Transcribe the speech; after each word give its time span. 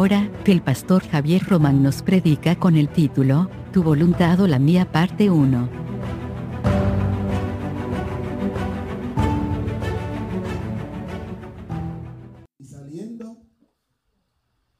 ahora, 0.00 0.30
que 0.46 0.52
el 0.52 0.62
pastor 0.62 1.02
Javier 1.02 1.42
Román 1.42 1.82
nos 1.82 2.00
predica 2.00 2.58
con 2.58 2.74
el 2.74 2.88
título, 2.88 3.50
Tu 3.70 3.82
voluntad 3.82 4.40
o 4.40 4.46
la 4.46 4.58
mía 4.58 4.90
parte 4.90 5.28
1. 5.28 5.68
Y 12.58 12.64
saliendo, 12.64 13.36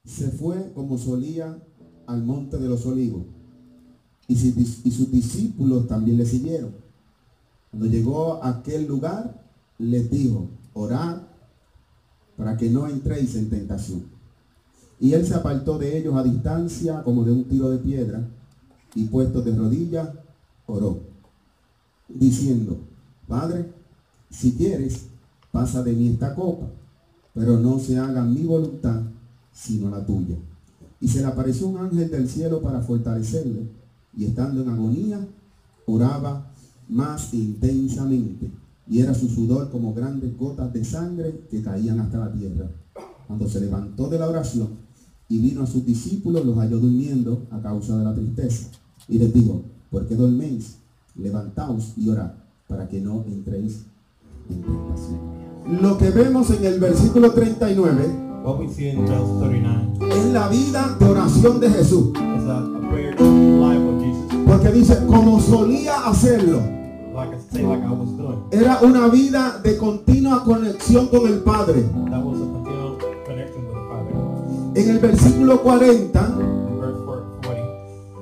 se 0.07 0.31
fue 0.31 0.73
como 0.73 0.97
solía 0.97 1.63
al 2.07 2.25
monte 2.25 2.57
de 2.57 2.69
los 2.71 2.87
olivos. 2.87 3.27
Y 4.27 4.37
sus 4.37 5.11
discípulos 5.13 5.87
también 5.87 6.17
le 6.17 6.25
siguieron. 6.25 6.77
Cuando 7.69 7.89
llegó 7.89 8.43
a 8.43 8.49
aquel 8.49 8.87
lugar, 8.87 9.47
les 9.77 10.11
dijo, 10.11 10.49
orad 10.73 11.25
para 12.39 12.57
que 12.57 12.71
no 12.71 12.89
entréis 12.89 13.35
en 13.35 13.51
tentación. 13.51 14.20
Y 15.01 15.15
él 15.15 15.27
se 15.27 15.35
apartó 15.35 15.79
de 15.79 15.97
ellos 15.97 16.15
a 16.15 16.23
distancia 16.23 17.03
como 17.03 17.25
de 17.25 17.33
un 17.33 17.45
tiro 17.45 17.71
de 17.71 17.79
piedra 17.79 18.23
y 18.95 19.05
puesto 19.05 19.41
de 19.41 19.57
rodillas, 19.57 20.11
oró, 20.67 21.01
diciendo, 22.07 22.77
Padre, 23.27 23.73
si 24.29 24.53
quieres, 24.53 25.07
pasa 25.51 25.83
de 25.83 25.95
mí 25.95 26.09
esta 26.09 26.35
copa, 26.35 26.67
pero 27.33 27.59
no 27.59 27.79
se 27.79 27.97
haga 27.99 28.23
mi 28.23 28.43
voluntad, 28.43 29.03
sino 29.53 29.89
la 29.89 30.05
tuya. 30.05 30.37
Y 31.01 31.09
se 31.09 31.21
le 31.21 31.27
apareció 31.27 31.69
un 31.69 31.79
ángel 31.79 32.11
del 32.11 32.29
cielo 32.29 32.61
para 32.61 32.83
fortalecerle, 32.83 33.71
y 34.15 34.27
estando 34.27 34.63
en 34.63 34.69
agonía, 34.69 35.27
oraba 35.87 36.53
más 36.89 37.33
intensamente, 37.33 38.51
y 38.87 39.01
era 39.01 39.15
su 39.15 39.29
sudor 39.29 39.71
como 39.71 39.95
grandes 39.95 40.37
gotas 40.37 40.73
de 40.73 40.85
sangre 40.85 41.47
que 41.51 41.63
caían 41.63 42.01
hasta 42.01 42.19
la 42.19 42.33
tierra. 42.33 42.69
Cuando 43.27 43.49
se 43.49 43.61
levantó 43.61 44.09
de 44.09 44.19
la 44.19 44.29
oración 44.29 44.90
y 45.31 45.39
vino 45.39 45.63
a 45.63 45.67
sus 45.67 45.87
discípulos, 45.87 46.45
los 46.45 46.59
halló 46.59 46.79
durmiendo 46.79 47.47
a 47.51 47.61
causa 47.61 47.97
de 47.97 48.05
la 48.05 48.15
tristeza. 48.15 48.69
Y 49.09 49.19
les 49.19 49.33
dijo, 49.33 49.63
¿por 49.91 50.07
qué 50.07 50.17
dorméis? 50.17 50.77
Levantaos 51.15 51.95
y 51.97 52.11
orad, 52.11 52.33
para 52.69 52.87
que 52.89 53.01
no 53.01 53.25
entréis 53.27 53.85
en 54.51 54.61
tentación. 54.61 55.81
Lo 55.81 55.97
que 55.97 56.11
vemos 56.11 56.51
en 56.51 56.65
el 56.65 56.81
versículo 56.81 57.33
39 57.33 58.31
What 58.43 58.59
we 58.59 58.69
see 58.69 58.89
in 58.89 59.05
verse 59.05 59.31
39 59.39 59.99
es 60.11 60.33
la 60.33 60.49
vida 60.49 60.97
de 60.99 61.05
oración 61.05 61.61
de 61.61 61.71
Jesús. 61.71 62.11
Porque 64.47 64.73
dice, 64.73 65.07
como 65.07 65.41
solía 65.41 66.07
hacerlo, 66.07 66.63
era 68.51 68.81
una 68.81 69.09
vida 69.09 69.61
de 69.63 69.77
continua 69.77 70.43
conexión 70.43 71.09
con 71.09 71.29
el 71.29 71.41
Padre. 71.41 71.85
En 74.75 74.89
el 74.89 74.99
versículo 74.99 75.63
40, 75.63 76.37
In 76.39 76.81
verse 76.81 77.01
40, 77.05 77.71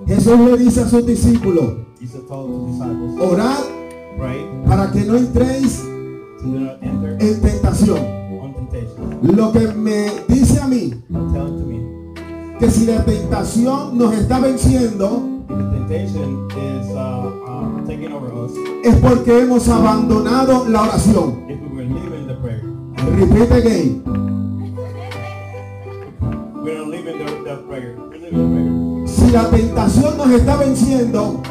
Jesús 0.06 0.41
le 0.41 0.56
dice 0.56 0.80
a 0.80 0.88
sus 0.88 1.06
discípulos, 1.06 1.74
orad 3.20 3.58
para 4.66 4.90
que 4.90 5.05
no 5.05 5.16
entréis 5.16 5.84
en 6.42 7.40
tentación. 7.40 7.98
Lo 9.22 9.52
que 9.52 9.68
me 9.68 10.10
dice 10.28 10.60
a 10.60 10.66
mí, 10.66 10.94
que 12.58 12.70
si 12.70 12.86
la 12.86 13.05
tentación 13.05 13.98
nos 13.98 14.14
está 14.14 14.40
venciendo, 14.40 15.22
uh, 15.48 15.84
us, 18.44 18.52
es 18.84 18.96
porque 18.96 19.42
hemos 19.42 19.68
abandonado 19.68 20.68
la 20.68 20.83
oración. 20.83 21.46
Repeat 23.16 23.52
again. 23.52 24.27
Si 29.06 29.30
la 29.30 29.50
tentación 29.50 30.18
nos 30.18 30.30
está 30.30 30.56
venciendo, 30.56 31.42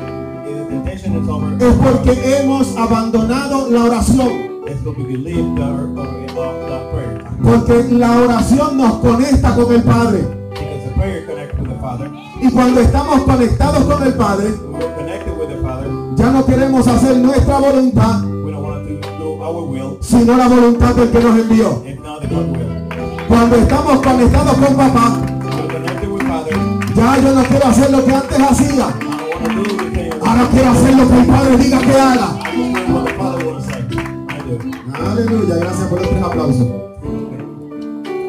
es 1.60 1.74
porque 1.74 2.38
hemos 2.40 2.76
abandonado 2.78 3.70
la 3.70 3.84
oración. 3.86 4.48
Porque 7.44 7.84
la 7.92 8.18
oración 8.18 8.78
nos 8.78 8.94
conecta 8.96 9.56
con 9.56 9.74
el 9.74 9.84
Padre. 9.84 10.38
Y 12.42 12.52
cuando 12.52 12.82
estamos 12.82 13.22
conectados 13.22 13.84
con 13.86 14.04
el 14.04 14.14
Padre, 14.14 14.54
ya 16.16 16.32
no 16.32 16.46
queremos 16.46 16.88
hacer 16.88 17.18
nuestra 17.18 17.60
voluntad, 17.60 18.24
sino 20.02 20.38
la 20.38 20.48
voluntad 20.48 20.96
del 20.96 21.12
que 21.12 21.20
nos 21.20 21.40
envió. 21.40 21.84
Cuando 23.28 23.56
estamos 23.56 24.02
conectados 24.02 24.58
con 24.58 24.76
papá, 24.76 25.37
ya 26.98 27.18
yo 27.22 27.36
no 27.36 27.44
quiero 27.44 27.68
hacer 27.68 27.92
lo 27.92 28.04
que 28.04 28.14
antes 28.14 28.40
hacía. 28.40 28.86
Ahora 30.22 30.50
quiero 30.52 30.70
hacer 30.72 30.96
lo 30.96 31.08
que 31.08 31.20
el 31.20 31.26
Padre 31.28 31.58
diga 31.58 31.80
que 31.80 31.92
haga. 31.94 32.40
Aleluya, 35.12 35.56
gracias 35.58 35.88
por 35.88 36.02
los 36.02 36.10
tres 36.10 36.24
aplausos. 36.24 36.68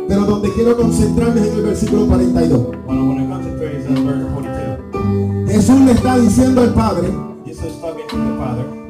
Pero 0.09 0.21
donde 0.25 0.53
quiero 0.53 0.77
concentrarme 0.77 1.41
es 1.41 1.47
en 1.49 1.55
el 1.55 1.63
versículo 1.63 2.07
42. 2.07 2.61
When 2.87 2.99
I 2.99 3.03
want 3.03 3.21
to 3.21 3.27
concentrate 3.27 3.79
is 3.79 3.87
in 3.87 4.07
verse 4.07 4.27
42. 4.35 5.49
Jesús 5.49 5.81
le 5.81 5.93
está 5.93 6.19
diciendo 6.19 6.61
al 6.61 6.75
Padre. 6.75 7.09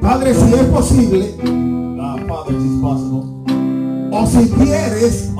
Padre, 0.01 0.35
si 0.35 0.55
es 0.55 0.65
posible, 0.67 1.35
o 4.11 4.27
si 4.27 4.51
quieres, 4.51 5.31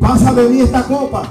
pasa 0.00 0.32
de 0.32 0.48
mí 0.48 0.60
esta 0.60 0.82
copa. 0.84 1.22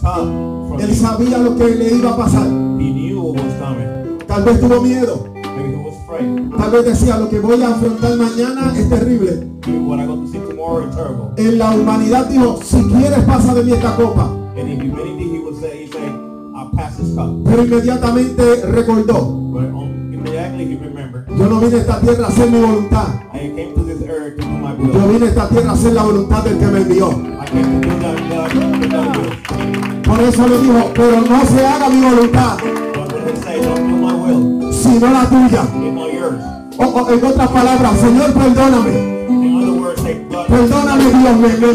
From 0.00 0.80
Él 0.80 0.94
sabía 0.94 1.38
lo 1.38 1.56
que 1.56 1.74
le 1.74 1.94
iba 1.94 2.10
a 2.10 2.16
pasar. 2.16 2.46
He 2.46 2.92
knew 2.92 3.20
what 3.20 3.44
was 3.44 3.54
coming. 3.54 4.18
Tal 4.26 4.42
vez 4.42 4.60
tuvo 4.60 4.80
miedo. 4.80 5.28
Maybe 5.56 5.72
he 5.72 5.84
was 5.84 5.94
afraid. 6.02 6.50
Tal 6.56 6.70
vez 6.70 6.84
decía, 6.84 7.18
lo 7.18 7.28
que 7.28 7.38
voy 7.38 7.62
a 7.62 7.68
afrontar 7.68 8.16
mañana 8.16 8.72
es 8.76 8.88
terrible. 8.88 9.46
Maybe 9.66 9.78
what 9.78 10.00
I 10.00 10.06
got 10.06 10.20
to 10.20 10.28
see 10.28 10.38
tomorrow 10.40 10.88
is 10.88 10.96
terrible. 10.96 11.32
En 11.36 11.58
la 11.58 11.70
humanidad 11.70 12.26
dijo, 12.26 12.58
si 12.62 12.82
quieres 12.84 13.24
pasa 13.24 13.54
de 13.54 13.64
mí 13.64 13.72
esta 13.72 13.94
copa. 13.96 14.30
And 14.56 14.68
in 14.68 14.80
humanity, 14.80 15.24
he 15.24 15.38
would 15.38 15.60
say, 15.60 15.84
he 15.84 15.90
said, 15.90 16.12
I'll 16.54 16.70
pass 16.74 16.96
this 16.96 17.14
cup. 17.14 17.30
Pero 17.44 17.62
inmediatamente 17.62 18.66
recordó, 18.66 19.40
But 19.52 19.64
immediately 19.64 20.64
he 20.64 20.76
remembered, 20.76 21.28
yo 21.28 21.48
no 21.48 21.60
vine 21.60 21.76
a 21.76 21.80
esta 21.80 22.00
tierra 22.00 22.26
a 22.26 22.28
hacer 22.28 22.50
mi 22.50 22.60
voluntad. 22.60 23.06
I 23.32 23.52
came 23.54 23.74
to 23.74 23.84
this 23.84 24.02
earth 24.08 24.36
to 24.36 24.42
do 24.42 24.48
my 24.48 24.74
Yo 24.76 25.08
vine 25.08 25.26
a 25.26 25.28
esta 25.28 25.48
tierra 25.48 25.70
a 25.70 25.74
hacer 25.74 25.92
la 25.92 26.02
voluntad 26.02 26.44
del 26.44 26.58
que 26.58 26.66
me 26.66 26.80
envió. 26.80 27.33
Por 30.04 30.20
eso 30.20 30.48
le 30.48 30.58
dijo, 30.58 30.90
pero 30.94 31.20
no 31.20 31.46
se 31.46 31.66
haga 31.66 31.88
mi 31.88 32.00
voluntad, 32.00 32.56
sino 34.70 35.10
la 35.10 35.28
tuya. 35.28 35.62
O, 36.78 36.84
o 36.84 37.12
en 37.12 37.24
otras 37.24 37.48
palabras, 37.48 37.98
Señor, 38.00 38.32
perdóname. 38.32 39.14
Perdóname 40.48 41.04
Dios, 41.04 41.36
me, 41.36 41.48
me, 41.48 41.66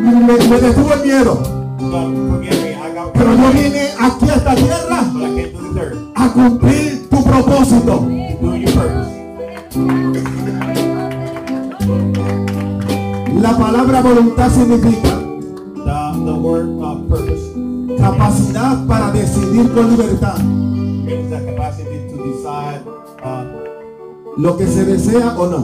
me, 0.00 0.48
me, 0.48 0.60
detuvo 0.60 0.92
el 0.94 1.02
miedo. 1.02 1.42
Pero 3.14 3.34
yo 3.34 3.50
vine 3.52 3.88
aquí 4.00 4.30
a 4.30 4.34
esta 4.34 4.54
tierra 4.54 5.04
a 6.14 6.28
cumplir 6.32 7.08
tu 7.08 7.24
propósito. 7.24 8.06
La 13.46 13.56
palabra 13.56 14.02
voluntad 14.02 14.50
significa 14.50 15.20
The, 15.84 16.24
the 16.24 16.34
word 16.34 16.66
uh, 16.82 17.08
purpose 17.08 17.54
capacidad 17.96 18.84
para 18.88 19.12
decidir 19.12 19.72
con 19.72 19.90
libertad 19.90 20.38
means 20.42 21.30
the 21.30 21.38
capacity 21.46 22.08
to 22.10 22.24
decide 22.24 22.82
uh, 23.22 23.44
lo 24.36 24.56
que 24.56 24.66
se 24.66 24.84
desea 24.84 25.38
o 25.38 25.46
no. 25.46 25.58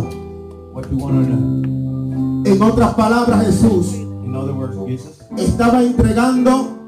what 0.73 0.89
you 0.93 0.97
want 0.97 1.27
to 1.27 1.35
know. 1.35 2.55
En 2.55 2.63
otras 2.63 2.95
palabras, 2.95 3.47
Jesús 3.47 3.95
In 3.95 4.37
other 4.37 4.55
words, 4.55 4.77
Jesus, 4.87 5.19
estaba 5.37 5.83
entregando 5.83 6.79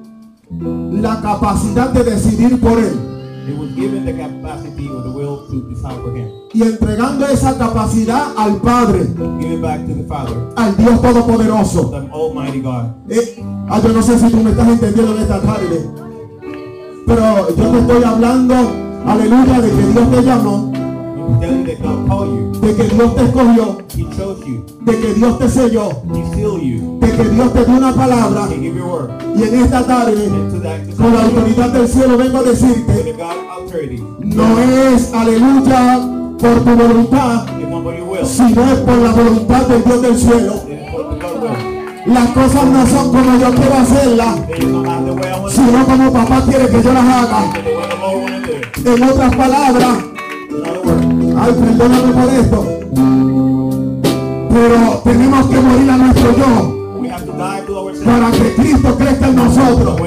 la 0.92 1.20
capacidad 1.20 1.90
de 1.90 2.04
decidir 2.04 2.60
por 2.60 2.78
él 2.78 3.13
he 3.46 3.52
was 3.52 3.70
given 3.75 4.05
the 4.05 4.12
capacity 4.12 4.88
or 4.88 5.02
the 5.02 5.11
will 5.11 5.46
to 5.49 5.69
decide 5.69 5.96
for 6.02 6.14
him. 6.17 6.29
y 6.52 6.62
entregando 6.62 7.26
esa 7.26 7.56
capacidad 7.58 8.29
al 8.37 8.56
Padre, 8.61 9.06
Give 9.41 9.52
it 9.55 9.61
back 9.62 9.87
to 9.87 9.94
the 9.94 10.05
Father, 10.05 10.37
al 10.56 10.76
Dios 10.76 11.00
Todopoderoso. 11.02 11.91
the 11.91 12.08
Almighty 12.12 12.61
God. 12.61 12.87
Eh, 13.11 13.43
ah, 13.69 13.81
yo 13.82 13.88
no 13.93 14.02
sé 14.02 14.19
si 14.19 14.31
tú 14.31 14.37
me 14.38 14.50
estás 14.50 14.69
entendiendo 14.69 15.14
en 15.17 15.23
esta 15.23 15.41
tarde, 15.43 15.91
pero 17.06 17.49
yo 17.56 17.64
te 17.70 17.79
estoy 17.81 18.05
hablando, 18.05 18.55
aleluya, 19.06 19.61
de 19.61 19.70
que 19.70 19.82
Dios 19.93 20.11
te 20.11 20.23
llamó, 20.23 20.73
de 21.41 22.75
que 22.76 22.85
Dios 22.94 23.14
te 23.17 23.23
escogió, 23.25 23.79
He 23.96 24.02
chose 24.17 24.44
you. 24.46 24.64
de 24.85 24.99
que 25.00 25.14
Dios 25.14 25.38
te 25.38 25.49
selló, 25.49 25.88
Que 27.16 27.22
Dios 27.28 27.52
te 27.52 27.64
dio 27.64 27.76
una 27.76 27.94
palabra. 27.94 28.49
Y 28.58 29.43
en 29.43 29.55
esta 29.62 29.87
tarde, 29.87 30.28
con 30.96 31.14
la 31.14 31.22
autoridad 31.22 31.69
del 31.70 31.87
cielo, 31.87 32.19
vengo 32.19 32.38
a 32.38 32.43
decirte, 32.43 33.14
no 34.19 34.58
es, 34.58 35.12
aleluya, 35.14 36.00
por 36.40 36.64
tu 36.64 36.70
voluntad, 36.70 37.46
sino 38.25 38.64
es 38.64 38.78
por 38.81 38.96
la 38.96 39.12
voluntad 39.12 39.66
del 39.69 39.84
Dios 39.84 40.02
del 40.02 40.19
cielo. 40.19 40.55
Las 42.06 42.31
cosas 42.31 42.64
no 42.66 42.87
son 42.87 43.12
como 43.12 43.38
yo 43.38 43.55
quiero 43.55 43.75
hacerlas, 43.75 44.37
sino 45.50 45.87
como 45.87 46.12
papá 46.12 46.43
quiere 46.49 46.69
que 46.69 46.82
yo 46.82 46.93
las 46.93 47.05
haga. 47.05 47.52
En 48.84 49.02
otras 49.05 49.37
palabras, 49.37 49.99
ay, 51.38 51.52
perdóname 51.60 52.12
por 52.12 52.32
esto, 52.34 52.67
pero 54.49 55.02
tenemos 55.05 55.46
que 55.46 55.60
morir 55.60 55.90
a 55.90 55.96
nuestro 55.96 56.37
yo 56.37 56.73
para 57.36 58.31
que 58.31 58.54
Cristo 58.54 58.96
crezca 58.96 59.28
en 59.28 59.36
nosotros. 59.36 60.00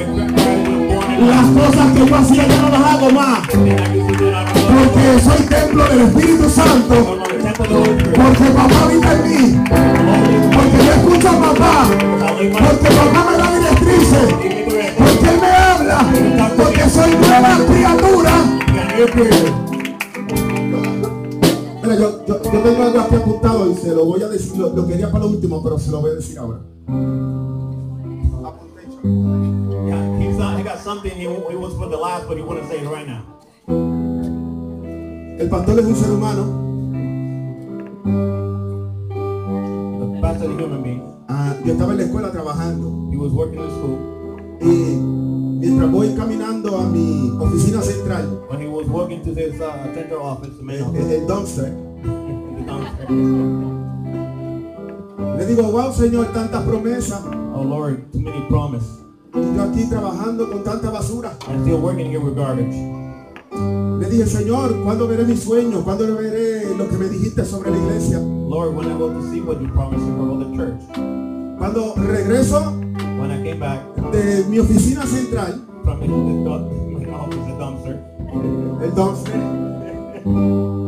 Las 1.19 1.45
cosas 1.47 1.91
que 1.93 2.05
yo 2.05 2.15
hacía 2.15 2.47
ya 2.47 2.61
no 2.61 2.69
las 2.69 2.81
hago 2.81 3.09
más, 3.11 3.39
porque 3.49 5.19
soy 5.23 5.45
templo 5.47 5.83
del 5.85 6.01
Espíritu 6.01 6.49
Santo, 6.49 7.17
porque 7.57 8.45
papá 8.55 8.83
habita 8.83 9.13
en 9.13 9.23
mí, 9.23 9.59
porque 10.53 10.77
yo 10.85 10.93
escucho 10.93 11.29
a 11.29 11.41
papá, 11.41 11.87
porque 12.37 12.89
papá 12.95 13.31
me 13.31 13.37
da 13.37 13.47
directrices, 13.57 14.33
porque 14.97 15.29
él 15.29 15.41
me 15.41 15.51
habla, 15.51 16.05
porque 16.55 16.89
soy 16.89 17.11
nueva 17.15 17.57
criatura. 17.67 18.33
Mira, 21.81 21.95
yo, 21.95 22.25
yo, 22.27 22.43
yo 22.43 22.59
tengo 22.59 22.83
algo 22.83 22.99
aquí 22.99 23.15
apuntado 23.15 23.71
y 23.71 23.75
se 23.75 23.95
lo 23.95 24.05
voy 24.05 24.21
a 24.21 24.27
decir, 24.27 24.57
lo 24.57 24.87
quería 24.87 25.11
para 25.11 25.23
lo 25.25 25.31
último, 25.31 25.63
pero 25.63 25.79
se 25.79 25.89
lo 25.89 26.01
voy 26.01 26.11
a 26.11 26.15
decir 26.15 26.37
ahora. 26.37 26.59
Yeah, 29.03 30.19
he's 30.19 30.37
not, 30.37 30.57
he 30.57 30.63
got 30.63 30.79
something 30.79 31.11
he, 31.11 31.21
he 31.23 31.55
was 31.55 31.73
for 31.75 31.87
the 31.87 31.97
last, 31.97 32.27
but 32.27 32.37
he 32.37 32.43
want 32.43 32.61
to 32.61 32.67
say 32.67 32.79
it 32.79 32.87
right 32.87 33.07
now. 33.07 33.23
El 35.39 35.49
pastor 35.49 35.79
es 35.79 35.85
un 35.85 35.95
ser 35.95 36.11
humano, 36.11 36.45
The 39.99 40.21
pastor 40.21 40.45
is 40.45 40.57
a 40.57 40.61
human 40.61 40.81
being. 40.83 41.01
ah, 41.29 41.53
yo 41.63 41.73
estaba 41.73 41.91
en 41.91 41.97
la 41.99 42.03
escuela 42.05 42.31
trabajando 42.31 43.09
He 43.11 43.17
was 43.17 43.31
working 43.33 43.59
in 43.59 43.69
school. 43.69 43.99
y 44.61 44.97
mientras 45.59 45.91
voy 45.91 46.15
caminando 46.15 46.77
a 46.77 46.83
mi 46.89 47.29
oficina 47.39 47.81
central, 47.81 48.45
When 48.49 48.61
he 48.61 48.67
was 48.67 48.87
working 48.87 49.21
to 49.23 49.33
his 49.35 49.59
uh, 49.61 49.93
central 49.93 50.21
office, 50.23 50.57
the 50.57 50.63
main 50.63 50.79
el, 50.79 50.85
office, 50.89 51.11
el 51.11 51.27
dumpster, 51.27 51.71
the 52.57 52.63
downstairs. 52.65 53.76
Le 55.37 55.45
digo, 55.45 55.63
wow 55.63 55.91
Señor, 55.93 56.27
tantas 56.33 56.63
promesas, 56.63 57.21
Oh 57.55 57.63
Lord, 57.63 58.11
too 58.11 58.19
many 58.21 58.45
promise. 58.49 58.85
y 59.33 59.55
yo 59.55 59.63
aquí 59.63 59.85
trabajando 59.89 60.49
con 60.49 60.63
tanta 60.63 60.89
basura. 60.89 61.31
I'm 61.47 61.61
still 61.63 61.79
working 61.79 62.07
here 62.09 62.19
with 62.19 62.35
garbage. 62.35 62.75
Le 63.99 64.09
dije, 64.09 64.25
Señor, 64.27 64.83
¿cuándo 64.83 65.07
veré 65.07 65.23
mi 65.25 65.35
sueño? 65.35 65.83
¿Cuándo 65.83 66.05
veré 66.15 66.65
lo 66.77 66.87
que 66.87 66.97
me 66.97 67.07
dijiste 67.09 67.43
sobre 67.45 67.71
la 67.71 67.77
iglesia? 67.77 68.19
Lord, 68.19 68.75
when 68.75 68.87
I 68.87 68.97
go 68.97 69.09
to 69.11 69.21
see 69.31 69.41
what 69.41 69.59
you 69.59 69.67
promised 69.69 70.05
for 70.17 70.37
the 70.37 70.55
church. 70.55 70.79
Cuando 71.57 71.93
regreso 71.95 72.73
When 73.19 73.31
I 73.31 73.41
came 73.43 73.59
back 73.59 73.79
de 74.11 74.43
mi 74.47 74.59
oficina 74.59 75.03
central, 75.07 75.53
from 75.83 75.99
the, 76.01 76.07
the, 76.07 77.07
my 77.07 77.17
office, 77.17 77.45
the 77.47 77.53
dumpster, 77.57 77.97
el 78.83 78.91
dumpster, 78.91 79.39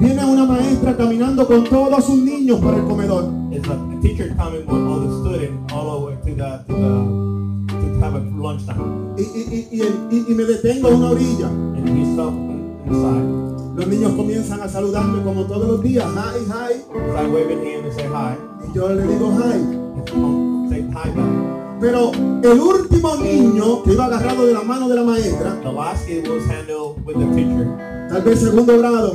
viene 0.00 0.24
una 0.24 0.44
maestra 0.46 0.96
caminando 0.96 1.46
con 1.46 1.64
todos 1.64 2.04
sus 2.04 2.18
niños 2.18 2.60
para 2.60 2.76
el 2.78 2.84
comedor. 2.84 3.24
it's 3.50 3.66
a, 3.68 3.72
a 3.72 4.00
teacher 4.00 4.34
coming 4.36 4.64
with 4.66 4.86
all 4.86 5.00
the 5.00 5.10
students 5.20 5.72
all 5.72 5.88
over 5.88 6.14
to 6.16 6.34
the 6.34 6.64
to 6.66 6.74
the 6.74 7.28
to 7.68 8.04
have 8.04 8.14
a 8.14 8.20
lunchtime, 8.36 9.14
Y, 9.16 9.22
y- 9.22 9.48
y- 9.50 9.68
y 9.72 9.82
y- 10.16 10.24
y 10.28 10.34
me 10.34 10.44
detengo 10.44 10.88
a 10.88 10.90
una 10.94 11.10
orilla. 11.10 11.48
and 11.48 11.88
inside. 11.88 13.74
Los 13.76 13.86
niños 13.86 14.12
comienzan 14.12 14.60
a 14.60 14.68
saludarme 14.68 15.22
como 15.22 15.44
todos 15.44 15.66
los 15.68 15.82
días. 15.82 16.04
Hi, 16.14 16.44
hi. 16.48 16.74
Him 16.90 17.84
and 17.84 17.92
say 17.94 18.06
hi. 18.06 18.36
Y 18.68 18.74
yo 18.74 18.88
le 18.88 19.02
digo 19.02 19.32
hi. 19.32 19.78
Oh, 20.16 20.66
say 20.68 20.82
hi 20.82 21.10
back. 21.10 21.80
Pero 21.80 22.10
el 22.42 22.60
último 22.60 23.16
niño 23.16 23.82
que 23.84 23.92
iba 23.92 24.06
agarrado 24.06 24.46
de 24.46 24.52
la 24.54 24.62
mano 24.62 24.88
de 24.88 24.94
la 24.96 25.02
maestra, 25.04 25.54
The 25.62 25.72
last 25.72 26.06
kid 26.06 26.26
was 26.28 26.44
handled 26.46 27.04
with 27.04 27.16
the 27.18 27.26
teacher 27.36 27.68
tal 28.10 28.22
vez 28.22 28.40
segundo 28.40 28.78
grado, 28.78 29.12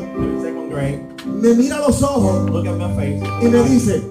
me 0.77 1.53
mira 1.55 1.77
a 1.77 1.79
los 1.87 2.01
ojos 2.01 2.49
Look 2.49 2.67
at 2.67 2.77
my 2.77 2.95
face. 2.95 3.21
y 3.41 3.45
me 3.49 3.63
dice, 3.63 4.01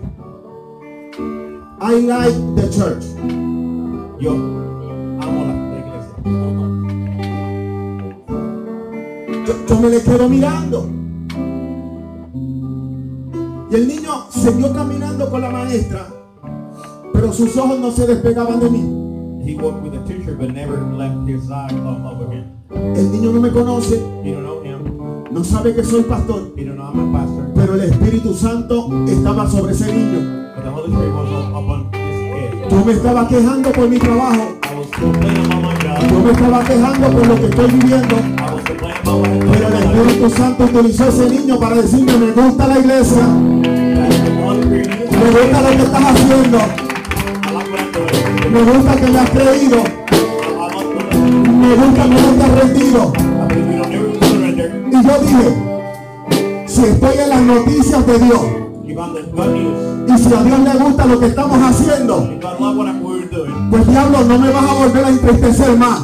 I 1.80 2.00
like 2.00 2.36
the 2.56 2.70
church. 2.70 3.04
Yo, 4.20 4.32
amo 5.20 5.44
la 5.46 5.54
iglesia. 5.78 6.14
Yo, 9.46 9.52
yo 9.66 9.80
me 9.80 9.88
le 9.88 10.00
quedo 10.02 10.28
mirando. 10.28 10.88
Y 13.70 13.74
el 13.74 13.88
niño 13.88 14.26
siguió 14.30 14.72
caminando 14.72 15.28
con 15.30 15.40
la 15.40 15.50
maestra, 15.50 16.06
pero 17.12 17.32
sus 17.32 17.56
ojos 17.56 17.80
no 17.80 17.90
se 17.90 18.06
despegaban 18.06 18.60
de 18.60 18.70
mí. 18.70 18.98
He 19.44 19.56
worked 19.56 19.82
with 19.82 19.92
the 19.92 20.04
teacher 20.06 20.36
but 20.36 20.50
never 20.50 20.80
left 20.96 21.26
his 21.26 21.42
side 21.48 21.74
of 21.74 22.04
over 22.06 22.32
him. 22.32 22.44
El 22.70 23.10
niño 23.10 23.32
no 23.32 23.40
me 23.40 23.50
conoce, 23.50 23.96
He 24.22 24.30
don't 24.32 24.44
know 24.44 24.62
him. 24.62 24.71
No 25.32 25.42
sabe 25.42 25.74
que 25.74 25.82
soy 25.82 26.02
pastor, 26.02 26.52
He 26.56 26.64
don't 26.64 26.76
know 26.76 26.84
I'm 26.92 27.14
a 27.14 27.18
pastor. 27.18 27.44
pero 27.54 27.74
el 27.74 27.82
Espíritu 27.82 28.34
Santo 28.34 28.88
estaba 29.08 29.48
sobre 29.48 29.72
ese 29.72 29.92
niño. 29.92 30.52
But 30.54 30.64
the 30.64 30.70
Holy 30.70 30.92
Spirit 30.92 31.14
was 31.14 31.30
up 31.32 31.54
on 31.56 31.90
this 31.90 32.00
kid. 32.60 32.70
Yo 32.70 32.84
me 32.84 32.92
estaba 32.92 33.26
quejando 33.28 33.72
por 33.72 33.88
mi 33.88 33.98
trabajo, 33.98 34.58
I 34.62 34.74
was 34.76 34.88
complaining 34.90 35.46
about 35.46 35.62
my 35.62 35.72
yo 36.08 36.18
me 36.20 36.32
estaba 36.32 36.64
quejando 36.64 37.10
por 37.10 37.26
lo 37.26 37.34
que 37.36 37.46
estoy 37.46 37.66
viviendo, 37.70 38.14
I 38.16 38.52
was 38.52 38.62
complaining 38.64 38.98
about 39.02 39.20
what 39.20 39.28
I 39.28 39.38
pero 39.52 39.68
el 39.68 39.74
Espíritu 39.82 40.30
Santo 40.30 40.64
utilizó 40.64 41.04
a 41.04 41.08
ese 41.08 41.30
niño 41.30 41.58
para 41.58 41.76
decirme, 41.76 42.12
me 42.18 42.32
gusta 42.32 42.66
la 42.68 42.78
iglesia, 42.78 43.26
me 43.26 43.66
gusta 45.30 45.62
lo 45.62 45.70
que 45.70 45.82
estás 45.82 46.04
haciendo, 46.04 46.58
me 48.52 48.62
gusta 48.62 48.96
que 48.96 49.06
me 49.10 49.18
has 49.18 49.30
creído, 49.30 49.82
me 51.58 51.74
gusta 51.74 52.02
que 52.02 52.08
no 52.10 52.32
te 52.36 52.42
has 52.42 52.52
rendido. 52.60 53.12
Y 55.02 55.04
yo 55.04 55.18
dije, 55.18 56.64
si 56.68 56.84
estoy 56.84 57.18
en 57.18 57.28
las 57.28 57.42
noticias 57.42 58.06
de 58.06 58.18
Dios 58.20 58.40
y 58.86 60.18
si 60.18 60.32
a 60.32 60.42
Dios 60.44 60.58
le 60.60 60.84
gusta 60.84 61.06
lo 61.06 61.18
que 61.18 61.26
estamos 61.26 61.58
haciendo, 61.60 62.28
doing, 63.32 63.70
pues 63.70 63.86
diablo, 63.88 64.22
no 64.22 64.38
me 64.38 64.50
vas 64.50 64.64
a 64.64 64.74
volver 64.74 65.04
a 65.04 65.08
entristecer 65.08 65.76
más. 65.76 66.02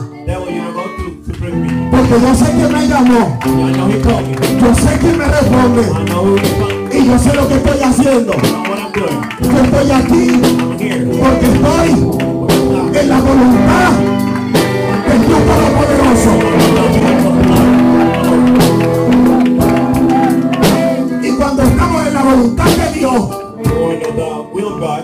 Porque 1.90 2.20
yo 2.20 2.34
sé 2.34 2.50
que 2.50 2.68
me 2.74 2.88
llamó, 2.88 3.38
yo 4.60 4.74
sé 4.74 4.98
que 4.98 5.12
me 5.16 5.24
responde. 5.26 5.82
Y 6.90 7.06
yo 7.06 7.18
sé 7.20 7.34
lo 7.36 7.46
que 7.46 7.54
estoy 7.54 7.80
haciendo. 7.80 8.32
Yo 9.42 9.60
estoy 9.62 9.90
aquí 9.92 10.40
porque 11.20 11.46
estoy 11.46 13.00
en 13.00 13.08
la 13.08 13.20
voluntad 13.20 14.17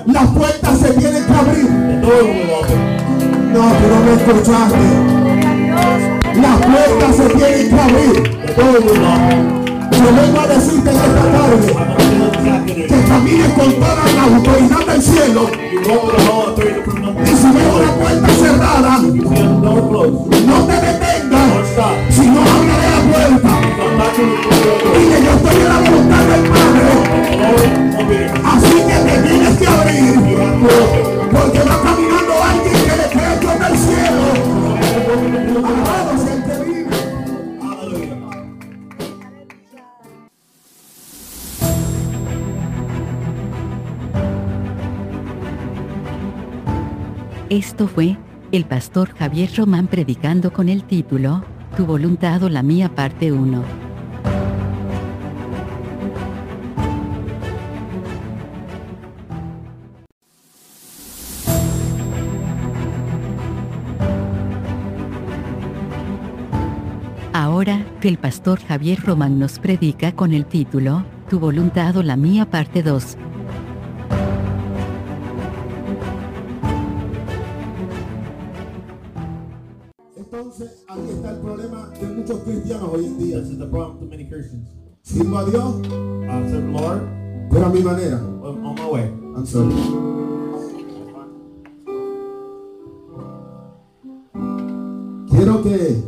las 0.06 0.26
puertas 0.28 0.78
se 0.78 0.92
tienen 0.94 1.24
que 1.24 1.32
abrir. 1.32 1.70
No, 1.70 2.08
tú 3.52 3.86
no 3.88 4.00
me 4.04 4.12
escuchaste. 4.14 4.86
Las 6.40 6.56
puertas 6.66 7.16
se 7.16 7.28
tienen 7.30 7.68
que 7.70 7.80
abrir. 7.80 8.14
Yo 9.92 10.08
vengo 10.14 10.40
a 10.40 10.46
decirte 10.46 10.90
en 10.90 10.96
esta 10.96 11.24
tarde 11.32 11.68
que 12.88 13.04
camines 13.08 13.52
con 13.54 13.72
toda 13.74 14.04
la 14.14 14.22
autoridad 14.36 14.86
del 14.86 15.02
cielo 15.02 15.50
Esto 47.74 47.88
fue, 47.88 48.16
el 48.52 48.66
pastor 48.66 49.12
Javier 49.16 49.50
Román 49.56 49.88
predicando 49.88 50.52
con 50.52 50.68
el 50.68 50.84
título, 50.84 51.42
Tu 51.76 51.84
voluntad 51.84 52.40
o 52.44 52.48
la 52.48 52.62
mía 52.62 52.94
parte 52.94 53.32
1. 53.32 53.64
Ahora, 67.32 67.84
que 68.00 68.06
el 68.06 68.18
pastor 68.18 68.60
Javier 68.60 69.00
Román 69.00 69.40
nos 69.40 69.58
predica 69.58 70.12
con 70.12 70.32
el 70.32 70.46
título, 70.46 71.04
Tu 71.28 71.40
voluntad 71.40 71.96
o 71.96 72.04
la 72.04 72.14
mía 72.14 72.48
parte 72.48 72.84
2. 72.84 73.16
Entonces, 80.56 80.84
ahí 80.86 81.10
está 81.10 81.30
el 81.32 81.38
problema 81.38 81.88
de 82.00 82.06
muchos 82.06 82.38
cristianos 82.42 82.88
hoy 82.92 83.06
en 83.06 83.18
día. 83.18 83.40
This 83.40 83.50
is 83.50 83.58
the 83.58 83.66
problem 83.66 83.98
to 83.98 84.06
many 84.06 84.24
Christians. 84.28 84.68
Sirvo 85.02 85.38
a 85.38 85.44
Dios, 85.50 85.80
I 85.82 86.48
serve 86.48 86.66
the 86.66 86.80
Lord 86.80 87.00
pero 87.50 87.66
a 87.66 87.70
mi 87.70 87.80
manera. 87.80 88.18
on 88.18 88.64
on 88.64 88.74
my 88.76 88.86
way. 88.86 89.10
I'm 89.34 89.44
sorry. 89.44 89.74
Quiero 95.28 95.62
que... 95.62 96.02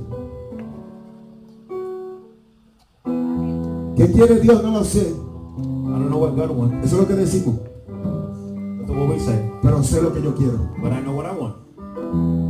¿Qué 3.96 4.12
quiere 4.12 4.40
Dios? 4.40 4.62
No 4.62 4.70
lo 4.70 4.84
sé. 4.84 5.08
I 5.08 5.12
don't 5.58 6.08
know 6.08 6.18
what 6.18 6.36
God 6.36 6.50
wants. 6.50 6.86
Eso 6.86 6.96
es 6.96 7.02
lo 7.02 7.08
que 7.08 7.14
decimos. 7.14 7.56
That's 8.78 8.90
what 8.90 9.08
we 9.08 9.18
say. 9.18 9.50
Pero 9.60 9.82
sé 9.82 10.00
lo 10.00 10.12
que 10.12 10.22
yo 10.22 10.36
quiero. 10.36 10.70
But 10.80 10.92
I 10.92 11.00
know 11.00 11.16
what 11.16 11.26
I 11.26 11.32
want. 11.32 12.45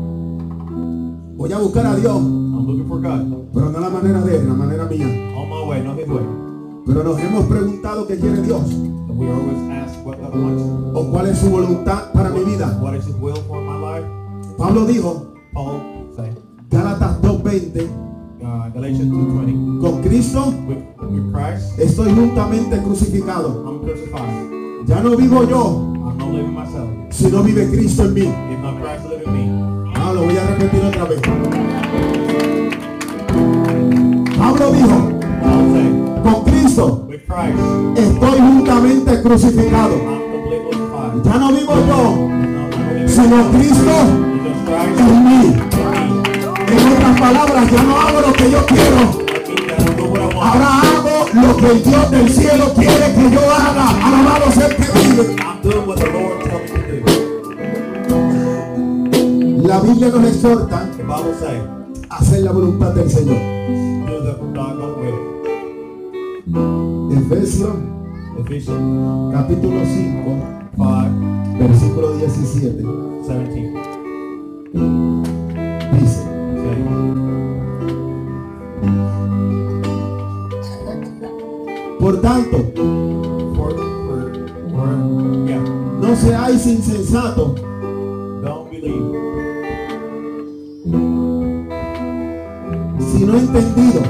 Voy 1.47 1.53
a 1.53 1.59
buscar 1.59 1.87
a 1.87 1.95
Dios, 1.95 2.17
I'm 2.17 2.67
looking 2.67 2.89
for 2.89 3.01
God. 3.01 3.23
pero 3.55 3.71
no 3.71 3.79
la 3.79 3.89
manera 3.89 4.21
de 4.21 4.37
él, 4.37 4.49
la 4.49 4.55
manera 4.55 4.85
mía. 4.87 5.07
On 5.37 5.49
my 5.49 5.69
way, 5.69 5.81
not 5.81 5.97
his 5.97 6.09
way. 6.09 6.25
Pero 6.85 7.05
nos 7.05 7.19
hemos 7.21 7.45
preguntado 7.47 8.05
qué 8.09 8.19
quiere 8.19 8.43
Dios 8.43 8.63
And 8.73 9.17
we 9.17 9.29
always 9.29 9.71
ask 9.71 10.05
what 10.05 10.19
God 10.21 10.35
wants. 10.35 10.63
o 10.95 11.11
cuál 11.13 11.27
es 11.29 11.39
su 11.39 11.49
voluntad 11.49 12.11
para 12.13 12.31
mi 12.31 12.41
vida. 12.43 12.77
What 12.83 12.97
is 12.97 13.07
his 13.07 13.15
will 13.21 13.37
for 13.47 13.61
my 13.61 13.77
life? 13.79 14.07
Pablo 14.59 14.87
dijo, 14.87 15.35
Paul 15.53 15.83
say, 16.17 16.33
Gálatas 16.69 17.21
2.20, 17.23 17.87
uh, 18.43 18.73
Galatians 18.75 19.13
2.20, 19.13 19.81
con 19.81 20.03
Cristo 20.03 20.53
with, 20.67 20.79
with 21.11 21.33
Christ, 21.33 21.79
estoy 21.79 22.11
juntamente 22.13 22.83
crucificado. 22.83 23.63
I'm 23.65 23.85
crucified. 23.85 24.85
Ya 24.89 25.01
no 25.01 25.17
vivo 25.17 25.45
yo, 25.45 25.95
I'm 25.95 26.19
not 26.19 26.29
living 26.33 26.55
myself. 26.55 26.91
sino 27.11 27.45
vive 27.45 27.69
Cristo 27.71 28.03
en 28.05 28.15
mí. 28.15 28.23
If 28.23 28.59
not 28.63 28.81
Christ 28.83 29.05
living 29.09 29.33
me. 29.33 29.56
Repetir 30.59 30.85
otra 30.87 31.05
vez. 31.05 31.21
Pablo 34.39 34.73
dijo, 34.73 34.97
con 36.23 36.45
Cristo 36.45 37.09
estoy 37.95 38.39
juntamente 38.39 39.23
crucificado. 39.23 39.97
Ya 41.25 41.35
no 41.37 41.53
vivo 41.53 41.75
yo, 41.87 43.07
sino 43.07 43.51
Cristo 43.51 43.93
en 44.99 45.25
mí. 45.25 45.57
En 46.69 46.93
otras 46.95 47.21
palabras, 47.21 47.71
ya 47.71 47.83
no 47.83 48.01
hago 48.01 48.21
lo 48.23 48.33
que 48.33 48.51
yo 48.51 48.67
quiero. 48.67 49.27
Ahora 50.41 50.81
hago 50.81 51.27
lo 51.35 51.57
que 51.59 51.67
el 51.67 51.83
Dios 51.83 52.11
del 52.11 52.31
cielo 52.31 52.73
quiere 52.75 53.15
que 53.15 53.31
yo 53.31 53.41
haga. 53.41 53.91
Alabado 54.07 54.51
sea 54.53 54.69
el 54.69 54.77
que 54.77 54.87
vive. 55.01 55.37
La 59.67 59.81
Biblia 59.81 60.09
nos 60.11 60.25
exhorta 60.29 60.89
a 62.09 62.17
hacer 62.19 62.43
la 62.43 62.53
voluntad 62.53 62.95
del 62.95 63.11
Señor. 63.11 63.37
Efesios 67.11 67.75
capítulo 69.33 69.81
5, 69.85 70.37
5, 70.77 71.59
versículo 71.59 72.17
17. 72.17 72.85
17. 73.25 73.73
Dice, 75.99 76.23
por 81.99 82.21
tanto, 82.21 82.57
no 86.01 86.15
seáis 86.15 86.67
insensatos, 86.69 87.66
entendido 93.39 94.03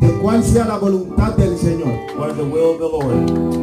de 0.00 0.12
cuál 0.20 0.42
sea 0.42 0.66
la 0.66 0.78
voluntad 0.78 1.34
del 1.36 1.56
Señor. 1.56 1.88
the 2.36 2.42
will 2.42 2.70
of 2.70 2.78
the 2.78 2.88
Lord. 2.88 3.54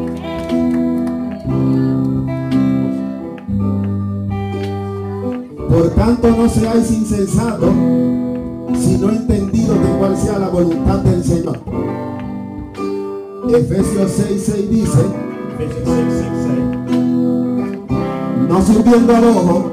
Por 5.69 5.89
tanto, 5.91 6.29
no 6.31 6.49
seáis 6.49 6.91
insensatos, 6.91 7.69
sino 8.79 9.09
entendido 9.09 9.73
de 9.73 9.89
cuál 9.99 10.17
sea 10.17 10.39
la 10.39 10.49
voluntad 10.49 10.99
del 10.99 11.23
Señor. 11.23 11.59
Efesios 13.49 14.11
6, 14.11 14.43
6 14.45 14.69
dice, 14.69 14.99
Ephesians 15.59 15.85
6, 15.85 16.05
6 16.09 16.29
say, 16.43 16.61
no 18.47 18.61
sirviendo 18.61 19.15
al 19.15 19.23
ojo 19.25 19.71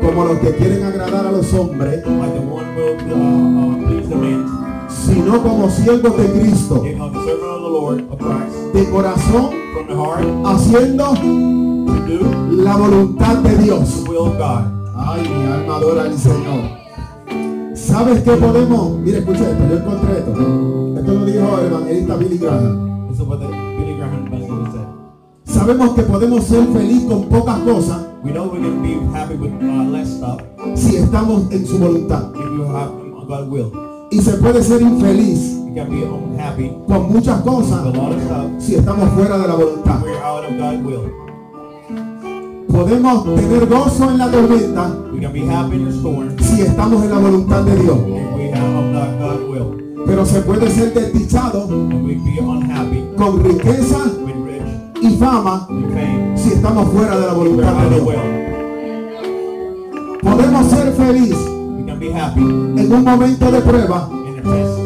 como 0.00 0.24
los 0.24 0.38
que 0.38 0.54
quieren 0.56 0.84
agradar 0.84 1.26
a 1.26 1.32
los 1.32 1.52
hombres, 1.52 2.04
like 2.06 2.32
the 2.32 2.40
one 2.40 2.74
will 2.74 2.96
uh, 2.96 3.74
uh, 3.74 3.86
please 3.86 4.08
the 4.08 4.16
men, 4.16 4.46
sino 4.88 5.42
como 5.42 5.68
siervos 5.70 6.16
de 6.16 6.26
Cristo, 6.40 6.84
you 6.84 6.96
know, 6.96 7.10
the 7.10 7.18
servant 7.24 7.42
of 7.42 7.62
the 7.62 7.68
Lord 7.68 8.00
of 8.10 8.18
Christ, 8.18 8.74
de 8.74 8.90
corazón, 8.90 9.50
from 9.74 9.86
the 9.86 9.94
heart 9.94 10.24
haciendo 10.44 11.14
to 11.14 12.06
do 12.06 12.62
la 12.62 12.76
voluntad 12.76 13.36
de 13.38 13.58
Dios. 13.58 14.04
the 14.04 14.10
will 14.10 14.26
of 14.28 14.38
God. 14.38 14.64
Ay, 14.96 15.22
mi 15.22 15.52
alma 15.52 15.76
adora 15.76 16.02
al 16.02 16.18
Señor. 16.18 16.80
¿Sabes 17.74 18.22
qué 18.22 18.32
podemos? 18.32 18.98
Mira, 18.98 19.18
escucha 19.18 19.50
esto, 19.50 19.64
yo 19.68 19.76
encontré 19.78 20.18
esto. 20.18 20.30
Esto 20.98 21.12
lo 21.12 21.24
dijo 21.24 21.58
el 21.58 21.66
evangelista 21.66 22.16
Billy 22.16 22.38
Graham. 22.38 23.08
This 23.08 23.20
is 23.20 23.26
what 23.26 23.40
the 23.40 23.46
Billy 23.46 23.96
Graham 23.96 24.26
evangelist 24.26 24.72
said. 24.72 24.86
Sabemos 25.44 25.94
que 25.94 26.02
podemos 26.02 26.44
ser 26.44 26.66
feliz 26.66 27.04
con 27.04 27.24
pocas 27.24 27.58
cosas 27.60 28.09
We 28.22 28.32
know 28.32 28.48
we 28.48 28.58
can 28.60 28.82
be 28.82 28.94
happy 29.16 29.34
with 29.34 29.52
uh, 29.62 29.84
less 29.90 30.08
stuff 30.16 30.40
si 30.74 30.96
estamos 30.96 31.50
en 31.50 31.66
su 31.66 31.78
voluntad. 31.78 32.30
if 32.34 32.44
you 32.52 32.64
have 32.64 32.90
God's 33.26 33.48
will. 33.50 33.72
Y 34.10 34.20
se 34.20 34.32
puede 34.38 34.62
ser 34.62 34.82
infeliz 34.82 35.56
You 35.66 35.74
can 35.74 35.88
be 35.90 36.02
unhappy 36.04 36.72
con 36.88 37.12
muchas 37.12 37.38
with 37.38 37.46
a 37.46 37.50
cosas 37.50 37.84
lot 37.96 38.12
of 38.12 38.22
stuff 38.22 38.46
si 38.58 38.74
estamos 38.74 39.08
fuera 39.14 39.38
de 39.38 39.48
la 39.48 39.54
voluntad. 39.54 40.02
we're 40.02 40.18
out 40.22 40.44
of 40.44 40.56
God's 40.58 40.84
will. 40.84 41.12
Podemos 42.68 43.24
tener 43.36 43.66
gozo 43.66 44.10
en 44.10 44.18
la 44.18 44.30
tormenta 44.30 44.90
We 45.12 45.20
can 45.20 45.32
be 45.32 45.40
happy 45.46 45.76
in 45.76 45.84
the 45.86 45.92
storm 45.92 46.36
si 46.40 46.62
estamos 46.62 47.02
en 47.04 47.10
la 47.10 47.18
voluntad 47.18 47.62
de 47.64 47.76
Dios. 47.76 47.98
if 47.98 48.36
we 48.36 48.50
have 48.50 48.74
of 48.74 48.92
God- 48.92 49.18
God's 49.18 49.48
will. 49.48 50.04
Pero 50.06 50.26
se 50.26 50.40
puede 50.42 50.68
ser 50.70 50.92
desdichado 50.92 51.64
And 51.70 52.04
we 52.04 52.14
be 52.16 52.38
unhappy 52.40 53.02
con 53.16 53.42
riqueza 53.42 53.98
with 54.24 54.36
rich 54.44 54.62
y 55.02 55.16
fama 55.18 55.66
and 55.70 55.92
fame 55.94 56.29
si 56.29 56.29
estamos 56.60 56.88
fuera 56.90 57.18
de 57.18 57.26
la 57.26 57.32
voluntad 57.32 57.72
de 57.72 58.00
Dios. 58.00 58.14
Podemos 60.22 60.66
ser 60.66 60.92
feliz 60.92 61.36
en 62.76 62.92
un 62.92 63.02
momento 63.02 63.50
de 63.50 63.60
prueba 63.62 64.10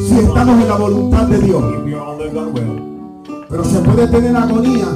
si 0.07 0.19
estamos 0.21 0.63
en 0.63 0.69
la 0.69 0.77
voluntad 0.77 1.27
de 1.27 1.39
Dios. 1.41 1.65
Pero 3.51 3.65
se 3.65 3.79
puede 3.81 4.07
tener 4.07 4.37
agonía 4.37 4.87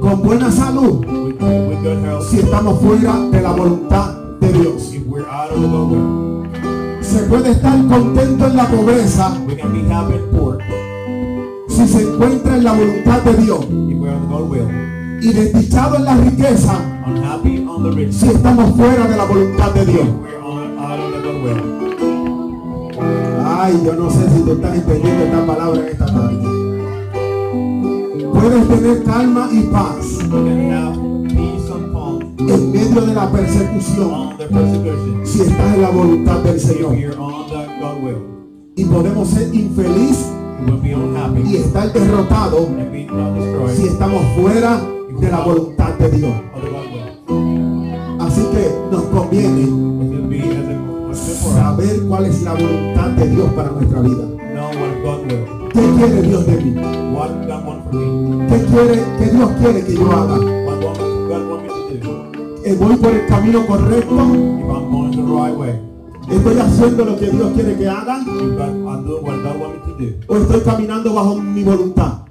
con 0.00 0.22
buena 0.22 0.50
salud 0.50 1.04
health. 1.04 2.22
si 2.30 2.38
estamos 2.38 2.80
fuera 2.80 3.18
de 3.30 3.42
la 3.42 3.52
voluntad 3.52 4.14
de 4.40 4.50
Dios. 4.50 4.94
Se 7.02 7.18
puede 7.24 7.50
estar 7.50 7.86
contento 7.86 8.46
en 8.46 8.56
la 8.56 8.66
pobreza 8.66 9.36
si 11.68 11.86
se 11.86 12.02
encuentra 12.02 12.56
en 12.56 12.64
la 12.64 12.72
voluntad 12.72 13.20
de 13.20 13.34
Dios 13.42 13.66
desdichado 15.32 15.96
en 15.96 16.04
la 16.04 16.16
riqueza 16.16 16.94
si 18.10 18.28
estamos 18.28 18.76
fuera 18.76 19.06
de 19.06 19.16
la 19.16 19.24
voluntad 19.24 19.72
de 19.72 19.86
Dios. 19.86 20.06
Ay, 23.46 23.82
yo 23.84 23.94
no 23.94 24.10
sé 24.10 24.30
si 24.30 24.42
tú 24.42 24.52
estás 24.52 24.74
entendiendo 24.74 25.24
esta 25.24 25.46
palabra 25.46 25.80
en 25.80 25.86
esta 25.88 26.06
tarde. 26.06 26.38
Puedes 28.32 28.68
tener 28.68 29.04
calma 29.04 29.48
y 29.52 29.60
paz 29.62 30.18
en 32.38 32.72
medio 32.72 33.00
de 33.00 33.14
la 33.14 33.30
persecución 33.30 34.34
si 35.24 35.40
estás 35.42 35.74
en 35.74 35.82
la 35.82 35.90
voluntad 35.90 36.40
del 36.40 36.60
Señor. 36.60 36.94
Y 38.76 38.84
podemos 38.84 39.28
ser 39.28 39.54
infeliz 39.54 40.26
y 41.46 41.56
estar 41.56 41.92
derrotado 41.92 42.68
si 43.74 43.86
estamos 43.86 44.22
fuera 44.36 44.80
de 44.80 44.93
la 45.20 45.40
voluntad 45.40 45.94
de 45.94 46.10
Dios. 46.10 46.32
Así 48.20 48.42
que 48.52 48.70
nos 48.90 49.02
conviene 49.04 49.94
saber 51.14 52.02
cuál 52.08 52.26
es 52.26 52.42
la 52.42 52.54
voluntad 52.54 53.08
de 53.10 53.28
Dios 53.30 53.52
para 53.52 53.70
nuestra 53.70 54.00
vida. 54.00 54.24
¿Qué 55.72 55.80
quiere 55.96 56.22
Dios 56.22 56.46
de 56.46 56.56
mí? 56.56 56.74
¿Qué 58.48 58.64
quiere, 58.66 59.04
qué 59.18 59.26
Dios 59.26 59.50
quiere 59.60 59.84
que 59.84 59.94
yo 59.94 60.12
haga? 60.12 60.36
Eh, 62.64 62.76
¿Voy 62.80 62.96
por 62.96 63.10
el 63.10 63.26
camino 63.26 63.66
correcto? 63.66 64.16
¿Estoy 66.30 66.58
haciendo 66.58 67.04
lo 67.04 67.16
que 67.18 67.30
Dios 67.30 67.52
quiere 67.54 67.76
que 67.76 67.88
haga? 67.88 68.24
¿O 70.28 70.36
estoy 70.36 70.60
caminando 70.60 71.14
bajo 71.14 71.36
mi 71.36 71.62
voluntad? 71.62 72.24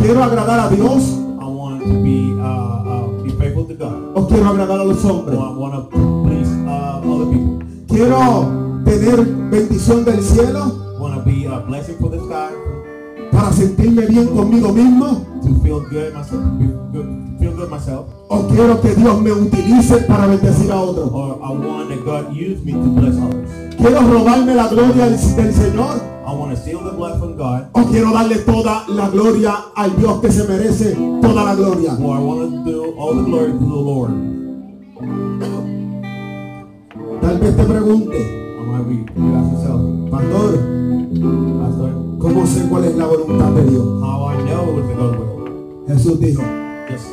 ¿Quiero 0.00 0.22
agradar 0.22 0.60
a 0.60 0.68
Dios? 0.70 1.02
I 1.40 1.44
want 1.44 1.82
to 1.82 2.02
be 2.02 2.32
uh, 2.38 2.44
uh, 2.44 3.22
be 3.22 3.30
faithful 3.32 3.66
to 3.66 3.74
God. 3.74 4.12
o 4.14 4.26
quiero 4.28 4.48
agradar 4.48 4.80
a 4.80 4.84
los 4.84 5.04
I 5.04 5.08
hombres? 5.08 5.38
want 5.38 5.74
to 5.74 5.98
please 6.24 6.48
uh, 6.66 7.00
other 7.02 7.26
people. 7.32 7.58
Quiero 7.88 8.48
tener 8.84 9.24
bendición 9.50 10.04
del 10.04 10.22
cielo 10.22 10.96
want 11.00 11.14
to 11.16 11.22
be 11.24 11.46
a 11.46 11.58
blessing 11.60 11.96
for 11.98 12.10
the 12.10 12.18
sky. 12.18 12.54
para 13.32 13.52
sentirme 13.52 14.06
bien 14.06 14.28
conmigo 14.28 14.72
mismo 14.72 15.24
To 15.42 15.54
feel 15.62 15.80
good 15.90 16.12
myself. 16.14 16.42
Be 16.58 16.66
good, 16.92 17.38
feel 17.38 17.52
good 17.56 17.68
myself. 17.70 18.06
o 18.28 18.46
quiero 18.48 18.80
que 18.80 18.94
Dios 18.94 19.20
me 19.20 19.32
utilice 19.32 19.96
para 20.08 20.26
bendecir 20.26 20.70
a 20.72 20.80
otros. 20.80 21.10
Or 21.12 21.38
I 21.42 21.50
want 21.52 21.88
that 21.90 22.04
God 22.04 22.32
use 22.34 22.62
me 22.64 22.72
to 22.72 22.88
bless 23.00 23.16
others. 23.16 23.50
Quiero 23.76 24.00
robarme 24.00 24.54
la 24.54 24.68
gloria 24.68 25.06
del, 25.06 25.36
del 25.36 25.54
Señor 25.54 26.00
I 26.28 26.32
want 26.34 26.54
to 26.54 26.60
steal 26.60 26.80
the 26.80 26.90
blood 26.90 27.18
from 27.18 27.38
God. 27.38 27.70
o 27.72 27.84
quiero 27.86 28.12
darle 28.12 28.36
toda 28.40 28.84
la 28.88 29.08
gloria 29.08 29.54
al 29.74 29.96
Dios 29.96 30.20
que 30.20 30.30
se 30.30 30.46
merece 30.46 30.94
toda 31.22 31.42
la 31.42 31.54
gloria. 31.54 31.94
Or 31.94 32.16
I 32.16 32.20
want 32.20 32.52
to 32.52 32.70
do 32.70 32.94
all 32.98 33.14
the 33.14 33.22
glory 33.22 33.52
to 33.52 33.58
the 33.58 33.64
Lord. 33.64 34.12
Tal 37.22 37.38
vez 37.38 37.56
te 37.56 37.64
pregunte, 37.64 38.18
pastor, 40.10 40.60
Pastor, 41.60 41.90
¿cómo 42.18 42.46
sé 42.46 42.68
cuál 42.68 42.84
es 42.84 42.96
la 42.96 43.06
voluntad 43.06 43.50
de 43.52 43.70
Dios? 43.70 43.86
how 44.02 44.28
I 44.28 44.36
know 44.44 44.64
what 44.74 44.86
the 44.86 44.94
God 44.94 45.18
will. 45.18 45.84
Jesús 45.88 46.20
dijo, 46.20 46.42
Jesus 46.90 47.06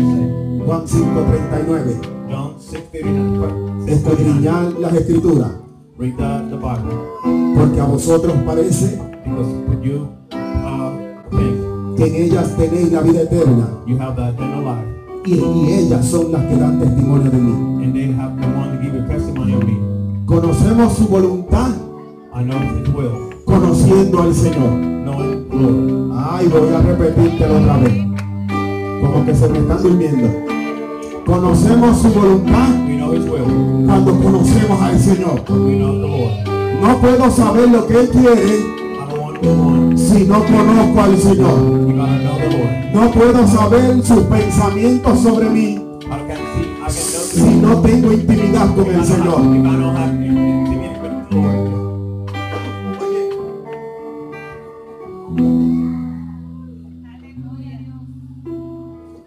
said. 0.00 0.38
Juan 0.64 0.86
5:39, 0.86 2.00
John 2.30 2.54
6, 2.58 2.90
39. 2.92 3.92
escudriñad 3.92 4.72
las 4.78 4.94
escrituras, 4.94 5.50
Read 5.98 6.16
the, 6.16 6.50
the 6.50 6.56
Bible. 6.56 7.56
porque 7.56 7.80
a 7.80 7.84
vosotros 7.84 8.32
parece 8.46 8.98
Because 9.24 9.82
you, 9.82 10.08
uh, 10.32 10.92
think 11.30 11.96
que 11.96 12.04
en 12.06 12.14
ellas 12.24 12.56
tenéis 12.56 12.92
la 12.92 13.00
vida 13.02 13.22
eterna 13.22 13.68
you 13.86 13.96
have 13.98 14.14
the 14.14 14.28
eternal 14.28 14.64
life. 14.64 14.86
y, 15.26 15.34
y 15.34 15.72
ellas 15.72 16.06
son 16.06 16.30
las 16.32 16.44
que 16.44 16.56
dan 16.56 16.78
testimonio 16.78 17.30
de 17.30 17.38
mí. 17.38 17.52
And 17.84 17.92
they 17.94 18.12
have 18.12 18.40
the 18.40 18.46
one 18.46 18.76
to 18.76 18.82
give 18.82 19.08
testimony 19.08 19.54
of 19.54 19.64
me. 19.64 19.78
Conocemos 20.26 20.92
su 20.94 21.08
voluntad 21.08 21.70
I 22.34 22.44
know 22.44 22.58
His 22.60 22.88
will. 22.94 23.34
conociendo 23.44 24.22
al 24.22 24.34
Señor. 24.34 24.70
Knowing 24.70 25.48
Lord. 25.50 26.12
Ay, 26.16 26.46
voy 26.48 26.68
a 26.74 26.80
repetírtelo 26.80 27.56
otra 27.58 27.76
vez. 27.78 28.04
Como 29.00 29.24
que 29.26 29.34
se 29.34 29.48
me 29.48 29.58
están 29.58 29.82
durmiendo. 29.82 30.28
Conocemos 31.26 31.98
su 31.98 32.08
voluntad 32.10 32.68
We 32.86 32.96
know 32.96 33.12
His. 33.14 33.27
Cuando 33.86 34.18
conocemos 34.20 34.80
al 34.80 34.98
Señor. 34.98 35.42
No 36.80 37.00
puedo 37.00 37.30
saber 37.30 37.68
lo 37.68 37.86
que 37.86 38.00
Él 38.00 38.08
quiere 38.08 38.78
si 39.96 40.24
no 40.24 40.44
conozco 40.44 41.00
al 41.00 41.18
Señor. 41.18 41.58
No 42.92 43.10
puedo 43.12 43.46
saber 43.46 44.02
sus 44.02 44.22
pensamientos 44.24 45.20
sobre 45.20 45.50
mí 45.50 45.80
si 46.88 47.42
no 47.42 47.80
tengo 47.80 48.12
intimidad 48.12 48.74
con 48.74 48.86
el 48.86 49.04
Señor. 49.04 49.40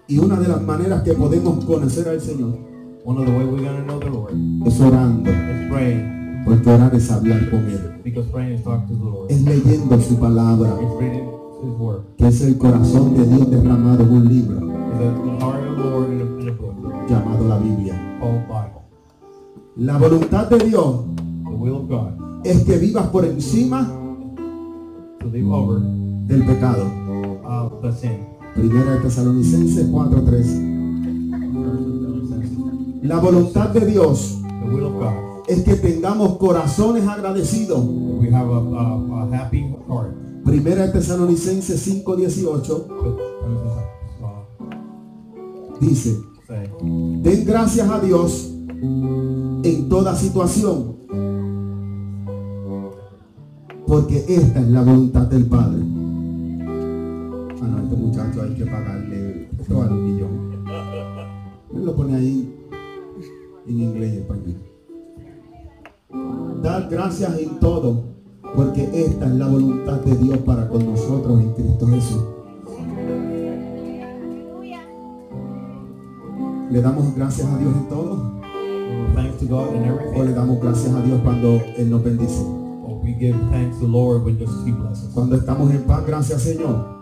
Y 0.07 0.17
una 0.17 0.35
de 0.35 0.47
las 0.49 0.61
maneras 0.63 1.03
que 1.03 1.13
podemos 1.13 1.63
conocer 1.63 2.09
al 2.09 2.19
Señor 2.19 2.70
One 3.03 3.17
of 3.17 3.25
the 3.25 3.31
ways 3.31 3.47
we're 3.47 3.63
gonna 3.63 3.83
know 3.85 3.99
the 3.99 4.09
Lord 4.09 4.33
es 4.67 4.79
orando. 4.79 5.29
is 5.31 5.69
praying. 5.71 6.43
Porque 6.45 6.69
orar 6.69 6.93
es 6.95 7.09
hablar 7.11 7.49
con 7.49 7.65
Él. 7.69 8.01
Because 8.03 8.27
praying 8.31 8.53
is 8.57 8.63
talking 8.63 8.87
to 8.87 8.95
the 8.95 9.09
Lord. 9.09 9.31
Es 9.31 9.41
leyendo 9.43 9.99
su 10.01 10.15
palabra. 10.17 10.69
It's 10.81 10.99
reading 10.99 11.27
His 11.63 11.79
word. 11.79 12.01
Que 12.17 12.27
es 12.27 12.41
el 12.41 12.57
corazón 12.57 13.15
de 13.15 13.25
Dios 13.25 13.49
derramado 13.49 14.03
en 14.03 14.11
un 14.11 14.27
libro 14.27 14.57
It's 14.57 14.99
the 14.99 15.45
heart 15.45 15.63
of 15.67 15.77
the 15.77 15.83
Lord 15.89 16.09
in 16.11 16.21
a, 16.21 16.41
in 16.41 16.49
a 16.49 16.51
book 16.51 17.09
llamado 17.09 17.47
la 17.47 17.57
Biblia. 17.57 17.95
called 18.19 18.47
Bible. 18.47 18.81
La 19.77 19.97
voluntad 19.97 20.49
de 20.49 20.57
Dios 20.59 20.95
The 21.45 21.55
will 21.55 21.75
of 21.75 21.87
God. 21.89 22.45
es 22.45 22.63
que 22.63 22.77
vivas 22.77 23.07
por 23.07 23.25
encima 23.25 23.87
To 25.19 25.27
live 25.27 25.47
over 25.51 25.79
del 26.27 26.45
pecado. 26.45 26.85
uh, 27.45 27.81
the 27.81 27.91
sin. 27.93 28.25
Primera 28.55 28.93
de 28.95 28.99
Tesalonicenses 29.01 29.87
4:13. 29.89 30.80
La 33.01 33.19
voluntad 33.19 33.69
de 33.69 33.85
Dios 33.85 34.37
The 34.43 34.69
will 34.69 34.85
of 34.85 34.93
God. 34.93 35.13
es 35.47 35.63
que 35.63 35.73
tengamos 35.75 36.37
corazones 36.37 37.07
agradecidos. 37.07 37.83
We 37.83 38.29
have 38.31 38.47
a, 38.47 38.57
a, 38.57 39.23
a 39.23 39.35
happy 39.35 39.65
heart. 39.87 40.11
Primera 40.43 40.85
de 40.87 40.93
Tesalonicenses 40.93 41.87
5:18 41.87 42.87
But, 42.87 43.19
uh, 44.59 45.79
dice, 45.79 46.15
den 46.81 47.45
gracias 47.45 47.89
a 47.89 47.99
Dios 47.99 48.51
en 48.81 49.89
toda 49.89 50.15
situación, 50.15 50.95
porque 53.87 54.25
esta 54.27 54.59
es 54.59 54.67
la 54.69 54.83
voluntad 54.83 55.27
del 55.27 55.45
Padre. 55.47 55.81
Ah, 57.61 57.67
no, 57.67 57.83
este 57.83 57.95
muchacho 57.95 58.41
hay 58.43 58.53
que 58.55 58.65
pagarle, 58.65 59.49
esto 59.59 59.77
vale 59.77 59.91
un 59.91 60.03
millón. 60.05 60.51
Él 61.73 61.85
lo 61.85 61.95
pone 61.95 62.15
ahí 62.15 62.60
en 63.71 63.81
inglés 63.81 64.13
y 64.13 64.17
español. 64.17 64.61
Dar 66.61 66.89
gracias 66.89 67.39
en 67.39 67.59
todo, 67.59 68.03
porque 68.55 68.83
esta 68.93 69.25
es 69.25 69.31
la 69.33 69.47
voluntad 69.47 69.99
de 70.01 70.15
Dios 70.15 70.37
para 70.39 70.67
con 70.67 70.85
nosotros 70.85 71.39
en 71.41 71.53
Cristo 71.53 71.87
Jesús. 71.87 72.23
Le 76.69 76.81
damos 76.81 77.15
gracias 77.15 77.47
a 77.47 77.57
Dios 77.57 77.73
en 77.75 77.89
todo, 77.89 78.31
thanks 79.13 79.37
to 79.39 79.45
God 79.47 79.75
in 79.75 79.91
o 80.15 80.23
le 80.23 80.33
damos 80.33 80.61
gracias 80.61 80.93
a 80.93 81.01
Dios 81.01 81.19
cuando 81.21 81.59
Él 81.77 81.89
nos 81.89 82.03
bendice. 82.03 82.43
Or 82.83 82.99
we 83.03 83.13
give 83.13 83.35
thanks 83.51 83.77
to 83.79 83.85
the 83.85 83.91
Lord 83.91 84.23
when 84.23 84.37
just 84.37 84.65
He 84.65 84.71
blesses. 84.71 85.09
Cuando 85.13 85.35
estamos 85.35 85.69
en 85.71 85.81
paz, 85.83 86.05
gracias 86.05 86.41
Señor. 86.41 87.00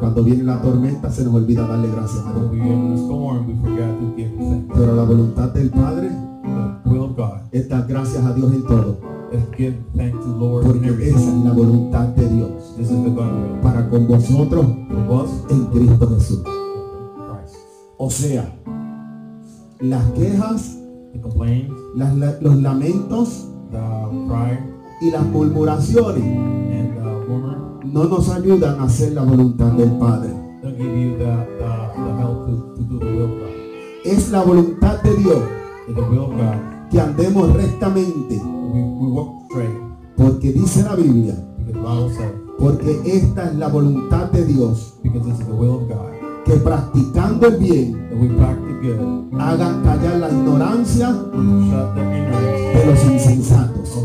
Cuando 0.00 0.24
viene 0.24 0.42
la 0.44 0.60
tormenta, 0.62 1.10
se 1.10 1.24
nos 1.24 1.34
olvida 1.34 1.66
darle 1.66 1.88
gracias 1.90 2.24
a 2.26 2.32
Dios. 2.32 2.42
Pero 4.74 4.94
la 4.96 5.02
voluntad 5.04 5.48
del 5.50 5.70
Padre 5.70 6.10
es 7.52 7.68
dar 7.68 7.86
gracias 7.86 8.24
a 8.24 8.32
Dios 8.32 8.52
en 8.52 8.62
todo, 8.62 8.96
porque 10.62 10.88
esa 11.10 11.18
es 11.18 11.44
la 11.44 11.52
voluntad 11.52 12.08
de 12.08 12.28
Dios 12.28 12.50
para 13.62 13.88
con 13.90 14.06
vosotros 14.08 14.66
en 15.50 15.64
Cristo 15.66 16.08
Jesús. 16.14 16.42
O 17.98 18.10
sea, 18.10 18.54
las 19.80 20.04
quejas, 20.12 20.78
las- 21.94 22.16
la- 22.16 22.38
los 22.40 22.56
lamentos 22.56 23.48
y 25.02 25.10
las 25.10 25.26
murmuraciones 25.26 26.24
no 27.92 28.04
nos 28.04 28.28
ayudan 28.28 28.80
a 28.80 28.84
hacer 28.84 29.12
la 29.12 29.22
voluntad 29.22 29.72
del 29.72 29.90
Padre. 29.92 30.30
Es 34.04 34.30
la 34.30 34.42
voluntad 34.42 35.02
de 35.02 35.16
Dios 35.16 35.42
que 36.90 37.00
andemos 37.00 37.52
rectamente, 37.54 38.42
porque 40.16 40.52
dice 40.52 40.82
la 40.82 40.94
Biblia, 40.96 41.34
porque 42.58 43.00
esta 43.04 43.50
es 43.50 43.56
la 43.56 43.68
voluntad 43.68 44.30
de 44.30 44.44
Dios, 44.44 44.94
que 46.44 46.52
practicando 46.54 47.46
el 47.46 47.56
bien 47.56 48.08
hagan 49.38 49.82
callar 49.82 50.16
la 50.16 50.28
ignorancia 50.30 51.12
de 51.12 52.86
los 52.86 53.04
insensatos. 53.04 54.04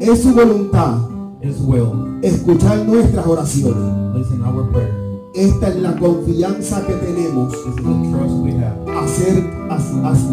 Es 0.00 0.22
su 0.22 0.34
voluntad 0.34 1.13
His 1.44 1.60
will, 1.60 2.18
escuchar 2.22 2.86
nuestras 2.86 3.26
oraciones. 3.26 4.14
listen 4.14 4.42
our 4.42 4.66
prayer. 4.72 5.04
Esta 5.34 5.68
es 5.68 5.76
la 5.76 5.94
confianza 5.96 6.86
que 6.86 6.94
tenemos 6.94 7.52
This 7.52 7.60
is 7.66 7.74
the 7.76 7.82
trust 7.82 8.34
we 8.42 8.52
have 8.52 8.78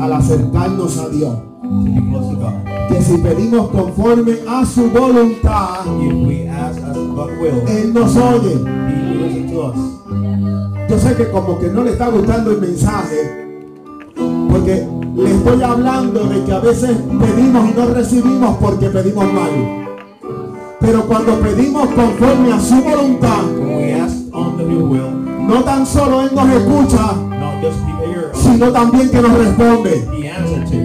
al 0.02 0.13
acercarnos 0.13 0.97
a 0.97 1.10
Dios. 1.10 1.38
to 1.62 1.84
be 1.84 2.02
close 2.10 2.30
to 2.30 2.36
God. 2.38 2.54
Que 2.88 3.02
si 3.02 3.17
pedimos 3.17 3.69
conforme 3.71 4.38
a 4.47 4.65
su 4.65 4.89
voluntad, 4.89 5.86
If 6.00 6.13
we 6.28 6.47
ask 6.47 6.80
as 6.82 6.95
God 6.95 7.32
will, 7.41 7.67
Él 7.67 7.93
nos 7.93 8.15
oye. 8.15 8.54
He 8.54 8.63
will 8.63 9.28
listen 9.28 9.52
to 9.52 9.62
us. 9.63 10.89
Yo 10.89 10.97
sé 10.97 11.15
que 11.15 11.30
como 11.30 11.60
que 11.60 11.67
no 11.67 11.84
le 11.84 11.91
está 11.91 12.08
gustando 12.10 12.52
el 12.52 12.62
mensaje, 12.62 13.58
porque 14.50 14.88
le 15.15 15.32
estoy 15.32 15.62
hablando 15.62 16.26
de 16.26 16.43
que 16.45 16.52
a 16.54 16.60
veces 16.60 16.91
pedimos 16.91 17.69
y 17.69 17.74
no 17.78 17.86
recibimos 17.88 18.58
porque 18.58 18.88
pedimos 18.89 19.26
mal. 19.34 19.90
Pero 20.82 21.06
cuando 21.06 21.39
pedimos 21.39 21.88
conforme 21.89 22.54
a 22.54 22.60
su 22.60 22.82
voluntad, 22.82 23.44
When 23.60 23.78
we 23.78 23.94
ask 23.94 24.15
on 24.34 24.58
the 24.58 24.63
new 24.63 24.88
will, 24.88 25.12
no 25.48 25.63
tan 25.63 25.86
solo 25.86 26.24
Él 26.24 26.32
nos 26.34 26.50
escucha, 26.50 27.13
not 27.39 27.62
just 27.62 27.78
sino 28.34 28.72
también 28.72 29.10
que 29.10 29.22
nos 29.22 29.38
responde. 29.38 30.08
He 30.17 30.28
answer 30.30 30.65
to. 30.65 30.78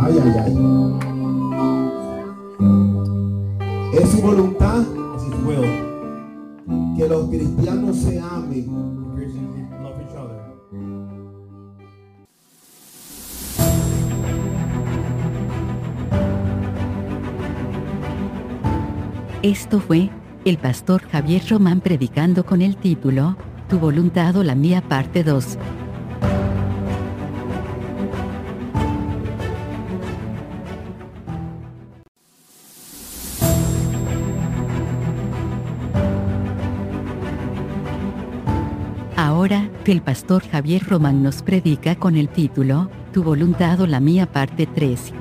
Ay, 0.00 0.18
ay, 0.24 0.34
ay. 0.44 0.52
Es 3.92 4.08
su 4.10 4.20
voluntad 4.22 4.84
will. 5.44 5.88
que 6.96 7.08
los 7.08 7.28
cristianos 7.28 7.96
se 7.96 8.20
amen 8.20 9.07
Esto 19.48 19.80
fue 19.80 20.10
el 20.44 20.58
pastor 20.58 21.00
Javier 21.08 21.40
Román 21.48 21.80
predicando 21.80 22.44
con 22.44 22.60
el 22.60 22.76
título 22.76 23.34
Tu 23.70 23.78
voluntad 23.78 24.36
o 24.36 24.44
la 24.44 24.54
mía 24.54 24.82
parte 24.82 25.24
2. 25.24 25.56
Ahora, 39.16 39.70
el 39.86 40.02
pastor 40.02 40.46
Javier 40.46 40.84
Román 40.84 41.22
nos 41.22 41.40
predica 41.40 41.94
con 41.94 42.16
el 42.16 42.28
título 42.28 42.90
Tu 43.14 43.22
voluntad 43.22 43.80
o 43.80 43.86
la 43.86 44.00
mía 44.00 44.26
parte 44.26 44.66
3. 44.66 45.14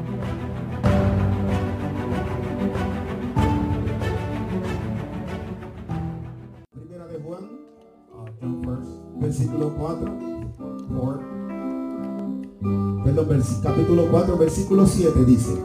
Capítulo 13.77 14.07
4, 14.09 14.37
versículo 14.39 14.87
7 14.87 15.23
dice, 15.23 15.55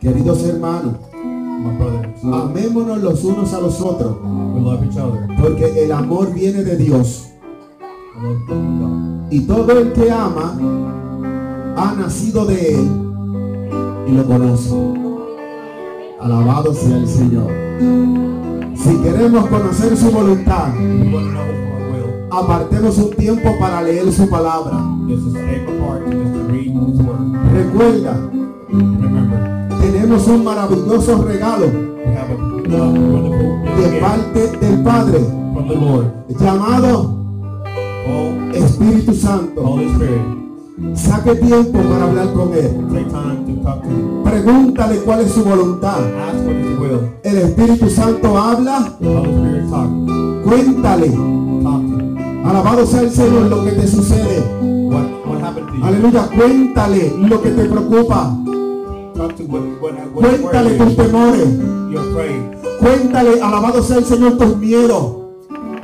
queridos 0.00 0.42
hermanos, 0.44 0.94
My 1.12 1.76
brother, 1.76 2.14
amémonos 2.32 3.02
los 3.02 3.24
unos 3.24 3.52
a 3.52 3.60
los 3.60 3.78
otros, 3.82 4.16
we 4.54 4.60
love 4.62 4.82
each 4.82 4.96
other. 4.96 5.28
porque 5.38 5.84
el 5.84 5.92
amor 5.92 6.32
viene 6.32 6.64
de 6.64 6.78
Dios. 6.78 7.28
Y 9.30 9.40
todo 9.40 9.78
el 9.78 9.92
que 9.92 10.10
ama 10.10 10.58
ha 11.76 11.94
nacido 11.94 12.46
de 12.46 12.74
él 12.74 12.88
y 14.06 14.12
lo 14.12 14.24
conoce. 14.24 14.70
Alabado 16.20 16.72
sea 16.72 16.96
el 16.96 17.06
Señor. 17.06 17.50
Si 18.76 18.96
queremos 19.02 19.46
conocer 19.48 19.94
su 19.94 20.10
voluntad, 20.10 20.72
apartemos 22.36 22.98
un 22.98 23.10
tiempo 23.10 23.56
para 23.58 23.82
leer 23.82 24.12
su 24.12 24.28
palabra. 24.28 24.84
Recuerda, 27.52 28.30
tenemos 29.80 30.26
un 30.28 30.44
maravilloso 30.44 31.22
regalo 31.22 31.66
de 33.76 34.00
parte 34.00 34.56
del 34.58 34.82
Padre 34.82 35.20
llamado 36.38 37.24
Oh, 38.06 38.54
Espíritu 38.54 39.14
Santo. 39.14 39.78
Saque 40.94 41.36
tiempo 41.36 41.78
para 41.78 42.04
hablar 42.04 42.32
con 42.32 42.52
Él. 42.52 42.70
Pregúntale 44.24 44.96
cuál 44.98 45.20
es 45.20 45.32
su 45.32 45.42
voluntad. 45.44 46.00
El 47.22 47.38
Espíritu 47.38 47.88
Santo 47.88 48.36
habla. 48.36 48.92
Cuéntale. 50.44 51.43
Alabado 52.44 52.86
sea 52.86 53.00
el 53.00 53.10
Señor 53.10 53.42
lo 53.44 53.64
que 53.64 53.72
te 53.72 53.88
sucede. 53.88 54.40
What, 54.60 55.04
what? 55.26 55.82
Aleluya. 55.82 56.28
Cuéntale 56.36 57.14
lo 57.18 57.40
que 57.40 57.50
te 57.50 57.64
preocupa. 57.64 58.36
What, 59.16 59.32
Cuéntale 60.14 60.70
tus 60.72 60.96
temores. 60.96 61.48
Cuéntale, 62.80 63.40
alabado 63.40 63.82
sea 63.82 63.96
el 63.96 64.04
Señor, 64.04 64.36
tus 64.36 64.58
miedos. 64.58 65.16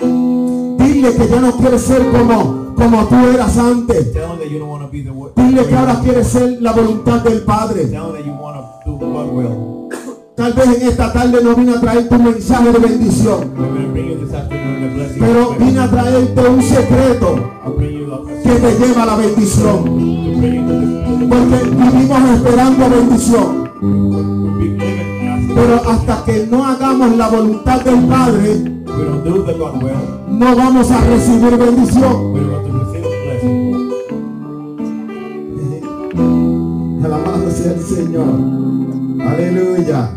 Dile 0.00 1.14
que 1.14 1.28
ya 1.28 1.40
no 1.40 1.52
quieres 1.56 1.80
ser 1.80 2.06
como, 2.10 2.74
como 2.74 3.06
tú 3.06 3.14
eras 3.32 3.56
antes. 3.56 4.12
Dile 5.36 5.66
que 5.66 5.74
ahora 5.74 6.00
quieres 6.02 6.26
ser 6.26 6.60
la 6.60 6.72
voluntad 6.72 7.22
del 7.22 7.42
Padre. 7.42 7.90
Tal 10.40 10.54
vez 10.54 10.80
en 10.80 10.88
esta 10.88 11.12
tarde 11.12 11.44
no 11.44 11.54
vine 11.54 11.72
a 11.72 11.80
traer 11.82 12.08
tu 12.08 12.18
mensaje 12.18 12.72
de 12.72 12.78
bendición, 12.78 13.50
pero 15.18 15.54
vine 15.58 15.78
a 15.78 15.90
traerte 15.90 16.48
un 16.48 16.62
secreto 16.62 17.50
que 18.42 18.50
te 18.50 18.78
lleva 18.78 19.02
a 19.02 19.06
la 19.06 19.16
bendición. 19.16 19.84
Porque 21.28 21.58
vivimos 21.76 22.30
esperando 22.30 22.88
bendición. 22.88 23.70
Pero 25.54 25.90
hasta 25.90 26.24
que 26.24 26.46
no 26.50 26.64
hagamos 26.64 27.16
la 27.18 27.28
voluntad 27.28 27.82
del 27.82 28.00
Padre, 28.06 28.64
no 30.26 30.56
vamos 30.56 30.90
a 30.90 31.00
recibir 31.02 31.58
bendición. 31.58 32.16
Alabado 37.04 37.50
sea 37.50 37.72
el 37.72 37.82
Señor. 37.82 38.99
Aleluya. 39.26 40.10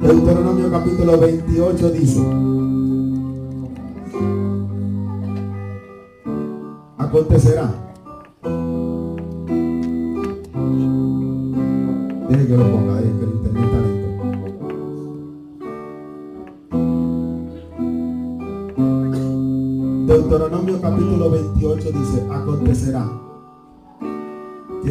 Deuteronomio 0.00 0.70
capítulo 0.70 1.18
28 1.18 1.90
dice. 1.90 2.20
Acontecerá. 6.98 7.70
Deje 12.28 12.46
que 12.46 12.56
lo 12.56 12.64
ponga, 12.70 12.94
deje 12.96 13.12
que 13.18 13.24
el 13.24 13.30
internet 13.32 13.64
está 13.64 13.78
lento. 13.80 14.08
Deuteronomio 20.06 20.80
capítulo 20.80 21.30
28 21.30 21.92
dice, 21.92 22.26
acontecerá 22.30 23.31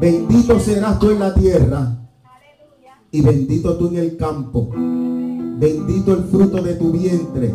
Bendito 0.00 0.58
serás 0.60 0.98
tú 0.98 1.10
en 1.10 1.18
la 1.20 1.34
tierra 1.34 1.96
y 3.10 3.20
bendito 3.20 3.76
tú 3.76 3.88
en 3.88 3.96
el 3.96 4.16
campo. 4.16 4.70
Bendito 4.74 6.12
el 6.14 6.24
fruto 6.24 6.62
de 6.62 6.74
tu 6.74 6.92
vientre, 6.92 7.52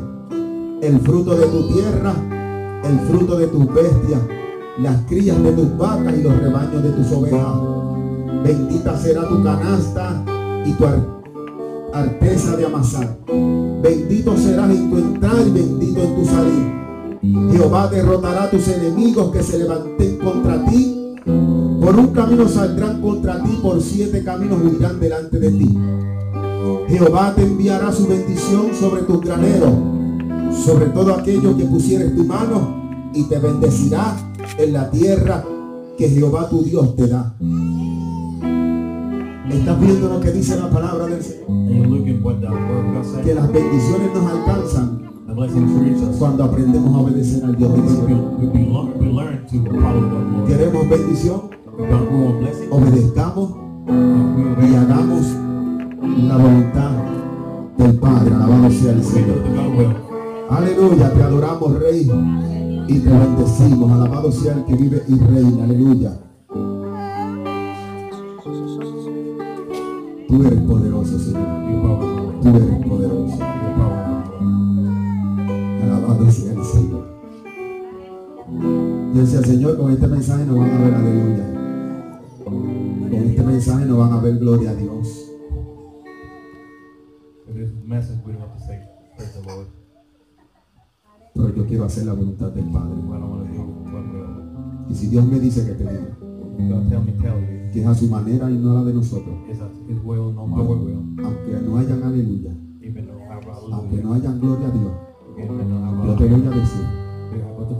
el 0.81 0.99
fruto 0.99 1.35
de 1.35 1.45
tu 1.47 1.67
tierra, 1.69 2.13
el 2.83 2.99
fruto 3.07 3.37
de 3.37 3.47
tus 3.47 3.73
bestias, 3.73 4.19
las 4.79 5.01
crías 5.03 5.41
de 5.41 5.51
tus 5.53 5.77
vacas 5.77 6.13
y 6.17 6.21
los 6.23 6.37
rebaños 6.37 6.83
de 6.83 6.91
tus 6.91 7.11
ovejas. 7.13 7.57
Bendita 8.43 8.97
será 8.97 9.27
tu 9.29 9.41
canasta 9.41 10.25
y 10.65 10.73
tu 10.73 10.85
ar- 10.85 11.21
arteza 11.93 12.57
de 12.57 12.65
amasar. 12.65 13.17
Bendito 13.81 14.35
serás 14.35 14.69
en 14.69 14.89
tu 14.89 14.97
entrar 14.97 15.47
y 15.47 15.51
bendito 15.51 16.01
en 16.01 16.15
tu 16.15 16.25
salir. 16.25 17.51
Jehová 17.53 17.87
derrotará 17.87 18.43
a 18.43 18.49
tus 18.51 18.67
enemigos 18.67 19.31
que 19.31 19.41
se 19.41 19.59
levanten 19.59 20.17
contra 20.17 20.65
ti. 20.65 20.99
Por 21.25 21.99
un 21.99 22.07
camino 22.07 22.47
saldrán 22.47 23.01
contra 23.01 23.41
ti, 23.43 23.57
por 23.61 23.81
siete 23.81 24.23
caminos 24.23 24.59
huirán 24.61 24.99
delante 24.99 25.39
de 25.39 25.51
ti. 25.51 25.77
Jehová 26.87 27.33
te 27.35 27.43
enviará 27.43 27.91
su 27.91 28.07
bendición 28.07 28.67
sobre 28.77 29.03
tus 29.03 29.21
graneros, 29.21 29.73
sobre 30.65 30.87
todo 30.87 31.13
aquello 31.13 31.55
que 31.55 31.65
pusieres 31.65 32.15
tu 32.15 32.25
mano, 32.25 33.11
y 33.13 33.23
te 33.23 33.39
bendecirá 33.39 34.15
en 34.57 34.73
la 34.73 34.89
tierra 34.89 35.43
que 35.97 36.09
Jehová 36.09 36.49
tu 36.49 36.63
Dios 36.63 36.95
te 36.95 37.07
da. 37.07 37.35
¿Estás 39.49 39.79
viendo 39.79 40.09
lo 40.09 40.19
que 40.19 40.31
dice 40.31 40.57
la 40.57 40.69
palabra 40.69 41.05
del 41.07 41.23
Señor? 41.23 42.03
Que 43.23 43.35
las 43.35 43.51
bendiciones 43.51 44.13
nos 44.13 44.31
alcanzan 44.31 45.02
Cuando 46.19 46.43
aprendemos 46.43 46.93
a 46.93 46.97
obedecer 46.99 47.43
al 47.43 47.55
Dios. 47.55 47.71
Queremos 50.47 50.89
bendición, 50.89 51.41
obedezcamos 52.69 53.55
y 53.87 54.75
hagamos 54.75 55.21
la 56.27 56.37
voluntad 56.37 56.91
del 57.77 57.95
Padre. 57.95 58.35
Alabado 58.35 58.69
sea 58.69 58.93
el 58.93 59.03
Señor. 59.03 59.41
Aleluya, 60.49 61.11
te 61.11 61.23
adoramos, 61.23 61.79
Rey, 61.79 62.11
y 62.87 62.99
te 62.99 63.09
bendecimos. 63.09 63.91
Alabado 63.91 64.31
sea 64.31 64.53
el 64.53 64.65
que 64.65 64.75
vive 64.75 65.03
y 65.07 65.17
reina. 65.17 65.63
Aleluya. 65.63 66.11
Tú 70.27 70.43
eres 70.45 70.61
poderoso, 70.61 71.19
Señor. 71.19 72.39
Tú 72.41 72.49
eres 72.49 72.87
poderoso. 72.87 73.37
Alabado 76.03 76.31
sea 76.31 76.53
el 76.53 76.63
Señor. 76.63 77.05
Yo 79.13 79.21
decía, 79.21 79.41
Señor, 79.41 79.77
con 79.77 79.91
este 79.91 80.07
mensaje 80.07 80.45
nos 80.45 80.57
van 80.57 80.71
a 80.71 80.77
ver 80.79 80.93
aleluya. 80.93 81.45
con 82.43 83.13
este 83.13 83.43
mensaje 83.43 83.85
no 83.85 83.97
van 83.97 84.11
a 84.11 84.19
ver 84.19 84.37
gloria 84.37 84.71
a 84.71 84.75
Dios. 84.75 85.29
With 87.47 87.55
this 87.55 87.71
message, 87.85 88.19
we 88.25 88.33
don't 88.33 88.41
have 88.41 88.53
to 88.53 88.59
say, 88.65 88.81
praise 89.15 89.33
the 89.33 89.47
Lord. 89.47 89.67
Pero 91.33 91.55
yo 91.55 91.65
quiero 91.65 91.85
hacer 91.85 92.05
la 92.05 92.13
voluntad 92.13 92.51
del 92.51 92.65
Padre. 92.65 92.95
Y 94.89 94.95
si 94.95 95.07
Dios 95.07 95.25
me 95.25 95.39
dice 95.39 95.65
que 95.65 95.73
te 95.73 95.83
diga 95.83 96.17
que 97.71 97.81
es 97.81 97.87
a 97.87 97.95
su 97.95 98.07
manera 98.07 98.51
y 98.51 98.57
no 98.57 98.71
a 98.71 98.73
la 98.75 98.83
de 98.83 98.93
nosotros, 98.93 99.35
no 99.95 100.61
aunque 101.25 101.61
no 101.65 101.77
hayan 101.77 102.03
aleluya, 102.03 102.51
aunque 103.71 103.97
no 104.03 104.13
hayan 104.13 104.39
gloria 104.39 104.67
a 104.67 104.71
Dios, 104.71 104.91
yo 105.47 106.15
te 106.15 106.25
voy 106.27 106.47
a 106.47 106.49
decir 106.49 106.85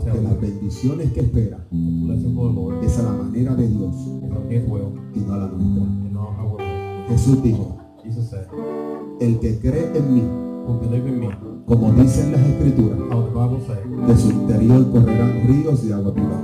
que 0.04 0.20
las 0.22 0.40
bendiciones 0.40 1.12
que 1.12 1.20
espera 1.20 1.66
es 2.82 2.98
a 2.98 3.02
la 3.02 3.12
manera 3.12 3.54
de 3.54 3.68
Dios 3.68 3.94
y 5.14 5.20
no 5.20 5.32
a 5.32 5.36
la 5.38 5.46
nuestra. 5.48 5.84
Jesús 7.08 7.42
dijo, 7.42 7.78
el 9.20 9.38
que 9.38 9.58
cree 9.60 9.96
en 9.96 10.14
mí, 10.14 10.22
como 11.66 11.92
dicen 11.92 12.32
las 12.32 12.40
escrituras, 12.40 12.98
de 14.06 14.16
su 14.16 14.30
interior 14.30 14.90
correrán 14.90 15.46
ríos 15.46 15.86
de 15.86 15.94
agua 15.94 16.12
viva. 16.12 16.40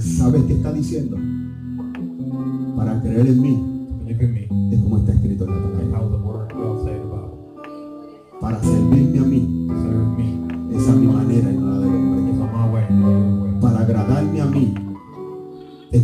¿Sabes 0.00 0.42
qué 0.44 0.54
está 0.54 0.72
diciendo? 0.72 1.16
Para 2.76 3.00
creer 3.00 3.26
en 3.28 3.42
mí 3.42 3.78
es 4.72 4.80
como 4.80 4.98
está 4.98 5.12
escrito 5.12 5.44
en 5.44 5.50
la 5.50 5.56
palabra. 5.62 6.48
Para 8.40 8.62
servirme 8.62 9.18
a 9.18 9.22
mí 9.22 9.37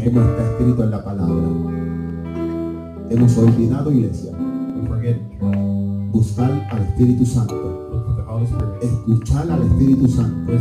como 0.05 0.21
está 0.21 0.51
escrito 0.51 0.85
en 0.85 0.91
la 0.91 1.05
palabra. 1.05 1.35
Hemos 3.11 3.39
olvidado, 3.39 3.91
iglesia, 3.91 4.33
buscar 6.13 6.51
al 6.71 6.83
Espíritu 6.83 7.25
Santo, 7.25 8.01
escuchar 8.83 9.51
al 9.51 9.63
Espíritu 9.63 10.09
Santo 10.09 10.53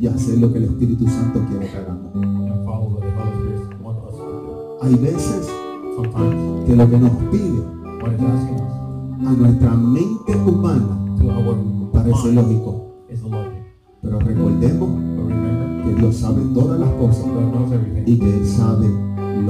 y 0.00 0.06
hacer 0.06 0.38
lo 0.38 0.52
que 0.52 0.58
el 0.58 0.64
Espíritu 0.64 1.06
Santo 1.06 1.40
quiere 1.48 1.70
que 1.70 1.76
hagamos. 1.76 2.12
Hay 4.82 4.94
veces 4.94 5.50
que 6.66 6.76
lo 6.76 6.90
que 6.90 6.98
nos 6.98 7.10
pide 7.30 7.62
a 9.26 9.32
nuestra 9.32 9.74
mente 9.74 10.36
humana 10.46 10.96
parece 11.92 12.32
lógico, 12.32 12.85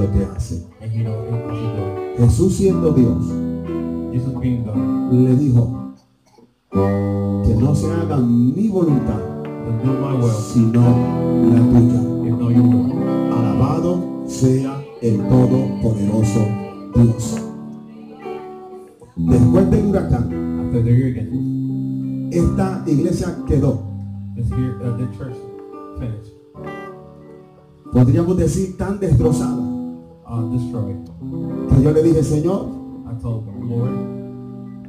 lo 0.07 0.13
que 0.13 0.25
hace. 0.25 0.67
Jesús 2.17 2.55
siendo 2.55 2.91
Dios 2.91 3.25
God, 4.37 5.13
le 5.13 5.35
dijo 5.35 5.93
que 6.71 7.55
no 7.55 7.75
se 7.75 7.91
haga 7.91 8.17
mi 8.17 8.67
voluntad 8.69 9.19
will, 10.21 10.31
sino 10.31 10.81
la 10.81 11.59
tuya. 11.59 12.01
Alabado 13.37 14.23
sea 14.27 14.81
el 15.01 15.17
Todopoderoso 15.27 16.47
Dios. 16.95 17.43
Después 19.15 19.71
del 19.71 19.85
huracán, 19.87 20.47
After 20.67 20.83
the 20.83 20.91
hurricane, 20.91 22.29
esta 22.31 22.83
iglesia 22.85 23.35
quedó, 23.47 23.83
this 24.35 24.51
uh, 24.51 24.97
the 24.97 25.07
church 25.17 25.35
finished, 25.97 26.33
podríamos 27.91 28.37
decir, 28.37 28.77
tan 28.77 28.99
destrozada 28.99 29.66
uh, 30.29 30.51
destroyed. 30.51 30.97
que 31.69 31.81
yo 31.83 31.91
le 31.91 32.03
dije, 32.03 32.23
Señor, 32.23 32.67
I 33.09 33.21
told 33.21 33.45
Lord, 33.69 33.91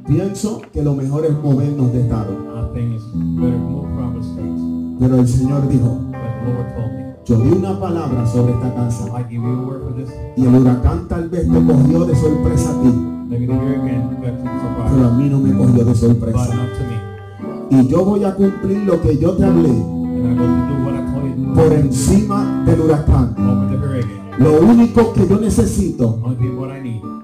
pienso 0.07 0.61
que 0.71 0.81
lo 0.83 0.95
mejor 0.95 1.25
es 1.25 1.33
movernos 1.41 1.91
de 1.93 2.01
estado. 2.01 2.31
I 2.55 2.73
think 2.73 2.93
it's 2.95 3.03
better 3.13 3.51
to 3.53 3.57
move 3.59 3.87
from 3.95 4.13
the 4.15 4.23
states. 4.23 4.61
Pero 4.99 5.15
el 5.17 5.27
Señor 5.27 5.67
dijo, 5.69 5.97
But 6.11 6.45
the 6.45 6.51
Lord 6.51 6.75
told 6.75 6.91
me, 6.93 7.15
yo 7.25 7.35
di 7.37 7.51
una 7.57 7.79
palabra 7.79 8.25
sobre 8.27 8.53
esta 8.53 8.73
casa 8.75 9.05
I 9.19 9.23
give 9.29 9.41
you 9.43 9.47
a 9.47 9.65
word 9.67 9.81
for 9.83 9.93
this. 9.95 10.09
y 10.35 10.45
el 10.45 10.55
huracán 10.55 11.07
tal 11.07 11.29
vez 11.29 11.43
te 11.47 11.63
cogió 11.65 12.05
de 12.05 12.15
sorpresa 12.15 12.71
a 12.71 12.81
ti, 12.81 12.87
Maybe 13.29 13.45
the 13.45 13.53
hurricane 13.53 14.09
got 14.21 14.37
you 14.37 14.95
pero 14.95 15.07
a 15.07 15.11
mí 15.13 15.29
no 15.29 15.39
me 15.39 15.51
cogió 15.53 15.83
de 15.85 15.91
but 15.91 15.95
sorpresa. 15.95 16.55
not 16.55 16.69
to 16.73 16.83
me. 16.85 17.79
Y 17.81 17.87
yo 17.87 18.03
voy 18.03 18.23
a 18.23 18.33
cumplir 18.35 18.79
lo 18.79 18.99
que 19.01 19.17
yo 19.17 19.33
te 19.33 19.45
hablé 19.45 19.69
And 19.69 20.25
I'm 20.25 20.37
going 20.37 20.49
to 20.49 20.67
do 20.67 20.83
what 20.83 20.93
I 20.95 21.13
told 21.13 21.37
you 21.37 21.53
por 21.53 21.71
encima 21.73 22.63
del 22.65 22.81
huracán. 22.81 23.35
over 23.37 23.69
the 23.69 23.77
hurricane. 23.77 24.18
Lo 24.39 24.53
único 24.61 25.11
que 25.11 25.27
yo 25.27 25.37
necesito 25.37 26.17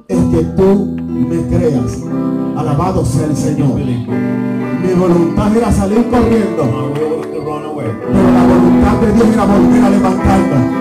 es 0.06 0.18
que 0.18 0.44
tú 0.58 0.98
me 1.08 1.48
creas. 1.48 2.04
Alabado 2.58 3.06
sea 3.06 3.28
el 3.28 3.38
Señor. 3.38 3.80
Mi 3.80 4.94
voluntad 5.00 5.56
era 5.56 5.72
salir 5.72 6.06
corriendo, 6.10 6.92
pero 7.32 8.32
la 8.34 8.44
voluntad 8.44 8.98
de 9.00 9.14
Dios 9.14 9.28
era 9.34 9.46
volver 9.46 9.84
a 9.84 9.88
again. 9.88 10.76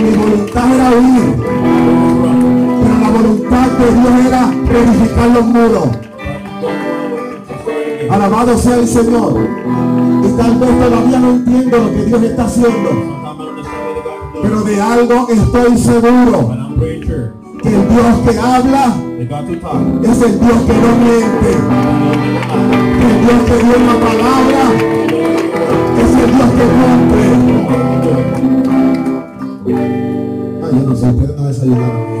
Mi 0.00 0.16
voluntad 0.16 0.74
era 0.74 0.90
huir, 0.90 1.34
pero 2.82 2.94
la 3.00 3.10
voluntad 3.10 3.66
de 3.78 3.86
Dios 4.00 4.14
era 4.28 4.42
reedificar 4.68 5.28
los 5.30 5.44
muros. 5.46 5.88
Alabado 8.08 8.56
sea 8.56 8.76
el 8.76 8.86
Señor. 8.86 9.63
Tal 10.36 10.58
vez 10.58 10.70
todavía 10.80 11.18
no 11.20 11.30
entiendo 11.30 11.78
lo 11.78 11.90
que 11.90 12.04
Dios 12.04 12.22
está 12.22 12.44
haciendo, 12.44 12.90
pero 14.42 14.60
de 14.62 14.80
algo 14.80 15.28
estoy 15.28 15.78
seguro, 15.78 16.56
que 17.62 17.68
el 17.68 17.88
Dios 17.88 18.18
que 18.24 18.38
habla 18.38 18.96
es 19.18 20.22
el 20.22 20.40
Dios 20.40 20.62
que 20.66 20.74
no 20.74 20.90
miente, 21.04 21.50
que 22.98 23.06
el 23.10 23.18
Dios 23.26 23.40
que 23.46 23.56
dio 23.64 23.76
una 23.76 23.96
palabra 24.00 24.62
es 26.02 26.10
el 26.18 26.30
Dios 26.36 26.50
que 26.50 26.64
cumple. 26.74 27.24
Ah, 30.62 30.68
yo 30.72 30.80
no 30.88 30.96
sé, 30.96 31.06
ustedes 31.08 31.36
no 31.36 31.42
desayunaron 31.46 32.13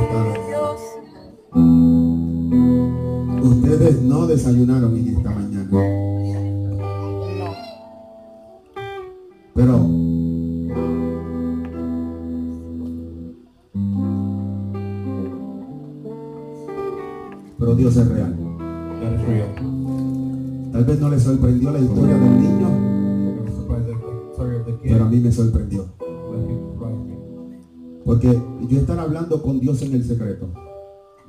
Porque 28.14 28.40
yo 28.70 28.78
estar 28.78 28.98
hablando 29.00 29.42
con 29.42 29.58
Dios 29.58 29.82
en 29.82 29.92
el 29.94 30.04
secreto 30.04 30.48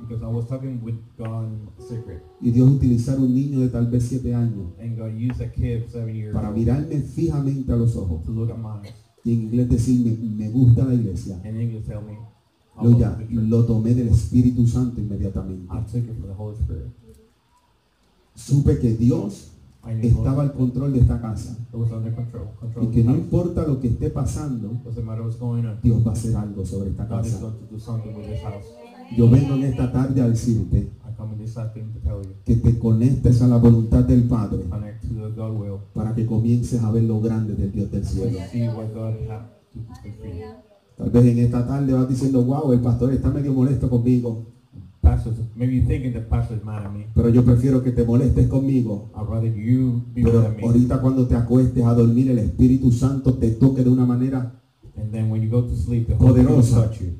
Because 0.00 0.22
I 0.22 0.28
was 0.28 0.46
talking 0.46 0.80
with 0.84 0.94
God 1.18 1.46
in 1.46 1.68
secret. 1.88 2.22
y 2.40 2.50
Dios 2.52 2.70
utilizar 2.70 3.18
un 3.18 3.34
niño 3.34 3.60
de 3.60 3.68
tal 3.68 3.88
vez 3.88 4.04
siete 4.04 4.32
años 4.34 4.68
And 4.80 4.96
God 4.96 5.10
used 5.16 5.40
a 5.40 5.50
kid 5.50 5.88
seven 5.90 6.14
years 6.14 6.32
para 6.32 6.50
mirarme 6.52 7.00
fijamente 7.00 7.72
a 7.72 7.76
los 7.76 7.96
ojos 7.96 8.22
to 8.24 8.30
look 8.30 8.50
at 8.52 8.58
my 8.58 8.86
eyes. 8.86 8.94
y 9.24 9.32
en 9.32 9.42
inglés 9.42 9.68
decirme, 9.68 10.16
me 10.16 10.48
gusta 10.50 10.84
la 10.84 10.94
iglesia. 10.94 11.40
And 11.44 11.56
English 11.60 11.86
tell 11.86 12.02
me, 12.02 12.16
the 12.80 12.96
church. 12.96 13.30
lo 13.30 13.64
tomé 13.64 13.92
del 13.94 14.08
Espíritu 14.08 14.64
Santo 14.68 15.00
inmediatamente. 15.00 15.64
I 15.72 15.80
took 15.90 16.04
it 16.04 16.14
from 16.16 16.28
the 16.28 16.34
Holy 16.36 16.56
Spirit. 16.60 16.92
Supe 18.36 18.78
que 18.78 18.94
Dios 18.94 19.50
estaba 20.00 20.42
al 20.42 20.52
control 20.52 20.92
de 20.92 21.00
esta 21.00 21.20
casa. 21.20 21.56
Y 22.80 22.86
que 22.88 23.04
no 23.04 23.14
importa 23.14 23.66
lo 23.66 23.80
que 23.80 23.88
esté 23.88 24.10
pasando. 24.10 24.80
Dios 25.82 26.06
va 26.06 26.10
a 26.10 26.14
hacer 26.14 26.36
algo 26.36 26.64
sobre 26.64 26.90
esta 26.90 27.08
casa. 27.08 27.52
Yo 29.16 29.30
vengo 29.30 29.54
en 29.54 29.62
esta 29.64 29.92
tarde 29.92 30.20
a 30.20 30.28
decirte 30.28 30.90
que 32.44 32.56
te 32.56 32.78
conectes 32.78 33.40
a 33.42 33.48
la 33.48 33.56
voluntad 33.56 34.04
del 34.04 34.24
Padre 34.24 34.64
para 35.94 36.14
que 36.14 36.26
comiences 36.26 36.82
a 36.82 36.90
ver 36.90 37.04
lo 37.04 37.20
grande 37.20 37.54
del 37.54 37.72
Dios 37.72 37.90
del 37.90 38.04
cielo. 38.04 38.38
Tal 40.96 41.10
vez 41.10 41.26
en 41.26 41.38
esta 41.38 41.66
tarde 41.66 41.92
vas 41.92 42.08
diciendo, 42.08 42.42
wow, 42.44 42.72
el 42.72 42.80
pastor 42.80 43.12
está 43.12 43.30
medio 43.30 43.52
molesto 43.52 43.90
conmigo, 43.90 44.46
Pastors, 45.06 45.36
maybe 45.54 45.76
you're 45.76 45.86
thinking 45.86 46.12
the 46.12 46.20
pastor 46.20 46.56
is 46.56 46.64
mad 46.64 46.84
at 46.84 46.92
me. 46.92 47.06
pero 47.14 47.28
yo 47.28 47.44
prefiero 47.44 47.82
que 47.82 47.92
te 47.92 48.04
molestes 48.04 48.48
conmigo. 48.48 49.10
I'd 49.14 49.28
rather 49.28 49.46
you 49.48 50.02
be 50.14 50.22
Pero 50.24 50.40
mad 50.42 50.50
at 50.50 50.56
me. 50.56 50.62
ahorita 50.66 51.00
cuando 51.00 51.26
te 51.28 51.36
acuestes 51.36 51.84
a 51.84 51.94
dormir, 51.94 52.30
el 52.30 52.38
Espíritu 52.40 52.90
Santo 52.90 53.34
te 53.34 53.50
toque 53.52 53.84
de 53.84 53.90
una 53.90 54.04
manera 54.04 54.52
And 54.96 55.12
then 55.12 55.30
when 55.30 55.42
you 55.42 55.48
go 55.50 55.62
to 55.62 55.76
sleep, 55.76 56.08
the 56.08 56.14
Poderosa. 56.16 56.88
touch 56.88 57.00
you. 57.02 57.12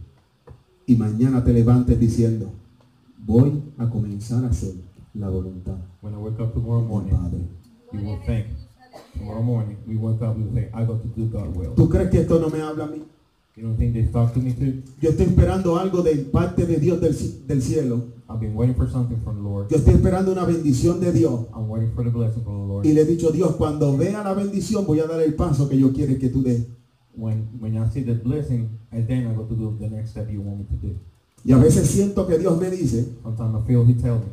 y 0.86 0.96
mañana 0.96 1.44
te 1.44 1.52
levantes 1.52 1.98
diciendo, 1.98 2.50
voy 3.24 3.62
a 3.78 3.88
comenzar 3.88 4.44
a 4.44 4.48
hacer 4.48 4.74
la 5.14 5.28
voluntad 5.28 5.76
When 6.02 6.14
I 6.14 6.18
wake 6.18 6.40
up 6.40 6.52
tomorrow 6.54 6.82
morning, 6.82 7.12
Padre. 7.14 7.40
you 7.92 8.00
will 8.08 8.18
think 8.26 8.46
tomorrow 9.16 9.42
morning 9.42 9.76
we 9.86 9.96
wake 9.96 10.20
up, 10.22 10.36
we 10.36 10.44
say, 10.54 10.68
I 10.74 10.84
got 10.84 11.00
to 11.02 11.08
do 11.16 11.26
God's 11.30 11.56
will. 11.56 11.74
¿Tú 11.76 11.88
crees 11.88 12.10
que 12.10 12.20
esto 12.22 12.38
no 12.40 12.48
me 12.50 12.60
habla 12.62 12.84
a 12.84 12.88
mí? 12.88 13.02
You 13.56 13.62
don't 13.62 13.78
think 13.78 13.94
they 13.94 14.04
talk 14.12 14.34
to 14.34 14.40
me 14.40 14.52
too? 14.52 14.82
Yo 15.00 15.08
estoy 15.08 15.26
esperando 15.26 15.78
algo 15.78 16.02
de 16.02 16.14
parte 16.16 16.66
de 16.66 16.76
Dios 16.76 17.00
del, 17.00 17.16
del 17.46 17.62
cielo. 17.62 18.04
I've 18.28 18.38
been 18.38 18.54
waiting 18.54 18.74
for 18.74 18.86
something 18.86 19.18
from 19.24 19.36
the 19.36 19.42
Lord. 19.42 19.70
Yo 19.70 19.78
estoy 19.78 19.94
esperando 19.94 20.30
una 20.30 20.44
bendición 20.44 21.00
de 21.00 21.10
Dios. 21.10 21.46
I'm 21.54 21.66
waiting 21.70 21.90
for 21.94 22.04
the 22.04 22.10
blessing 22.10 22.44
from 22.44 22.60
the 22.60 22.66
Lord. 22.66 22.84
Y 22.84 22.92
le 22.92 23.00
he 23.00 23.04
dicho, 23.06 23.30
Dios, 23.32 23.56
cuando 23.56 23.96
vea 23.96 24.22
la 24.22 24.34
bendición 24.34 24.84
voy 24.84 25.00
a 25.00 25.06
dar 25.06 25.22
el 25.22 25.32
paso 25.34 25.70
que 25.70 25.78
yo 25.78 25.90
quiero 25.94 26.18
que 26.18 26.28
tú 26.28 26.42
des. 26.42 26.66
When 27.14 27.48
when 27.58 27.78
I 27.78 27.88
see 27.88 28.02
the 28.02 28.12
blessing, 28.12 28.78
and 28.92 29.08
then 29.08 29.26
I 29.26 29.34
go 29.34 29.44
to 29.44 29.54
do 29.54 29.74
the 29.80 29.88
next 29.88 30.10
step 30.10 30.28
you 30.30 30.42
want 30.42 30.58
me 30.58 30.64
to 30.66 30.86
do. 30.88 30.94
Y 31.42 31.52
a 31.52 31.56
veces 31.56 31.88
siento 31.88 32.26
que 32.26 32.36
Dios 32.38 32.60
me 32.60 32.68
dice, 32.70 33.06
Sometimes 33.22 33.54
I 33.54 33.66
feel 33.66 33.86
He 33.88 33.94
tell 33.94 34.18
me, 34.18 34.26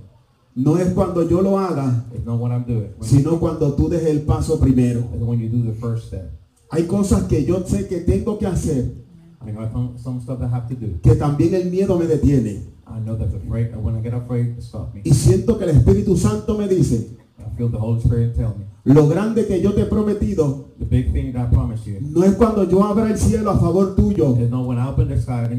no 0.55 0.77
es 0.77 0.89
cuando 0.93 1.25
yo 1.29 1.41
lo 1.41 1.57
haga, 1.57 2.03
it's 2.13 2.25
not 2.25 2.41
what 2.41 2.51
I'm 2.51 2.65
doing. 2.65 2.93
When 2.97 3.09
sino 3.09 3.39
cuando 3.39 3.73
tú 3.73 3.87
des 3.87 4.03
el 4.03 4.23
paso 4.23 4.59
primero. 4.59 4.99
it's 5.13 5.23
when 5.23 5.39
you 5.39 5.47
do 5.47 5.63
the 5.63 5.79
first 5.79 6.07
step. 6.07 6.29
Hay 6.71 6.87
cosas 6.87 7.23
que 7.23 7.45
yo 7.45 7.63
sé 7.65 7.87
que 7.87 8.01
tengo 8.01 8.37
que 8.37 8.47
hacer, 8.47 9.03
I 9.45 9.51
know 9.51 9.69
some, 9.71 9.97
some 9.97 10.21
stuff 10.21 10.39
I 10.41 10.47
have 10.47 10.67
to 10.69 10.75
do. 10.75 10.99
que 11.01 11.15
también 11.15 11.53
el 11.53 11.69
miedo 11.69 11.97
me 11.97 12.05
detiene. 12.05 12.73
I 12.85 12.99
know 12.99 13.17
that's 13.17 13.33
afraid, 13.33 13.75
when 13.75 13.95
I 13.95 14.01
get 14.01 14.13
afraid, 14.13 14.57
it 14.57 14.61
stops 14.61 14.93
me. 14.93 15.01
Y 15.03 15.13
siento 15.13 15.57
que 15.57 15.65
el 15.65 15.71
Espíritu 15.71 16.17
Santo 16.17 16.57
me 16.57 16.67
dice, 16.67 17.17
I 17.39 17.55
feel 17.57 17.69
the 17.69 17.77
Holy 17.77 17.99
Spirit 18.01 18.35
tell 18.35 18.55
me, 18.57 18.65
lo 18.85 19.07
grande 19.07 19.47
que 19.47 19.61
yo 19.61 19.73
te 19.73 19.81
he 19.81 19.85
prometido, 19.85 20.69
the 20.77 20.85
big 20.85 21.11
thing 21.13 21.31
that 21.33 21.51
I 21.51 21.89
you 21.89 21.99
no 22.01 22.23
es 22.23 22.33
cuando 22.35 22.63
yo 22.65 22.83
abra 22.83 23.09
el 23.09 23.17
cielo 23.17 23.51
a 23.51 23.57
favor 23.57 23.95
tuyo, 23.95 24.35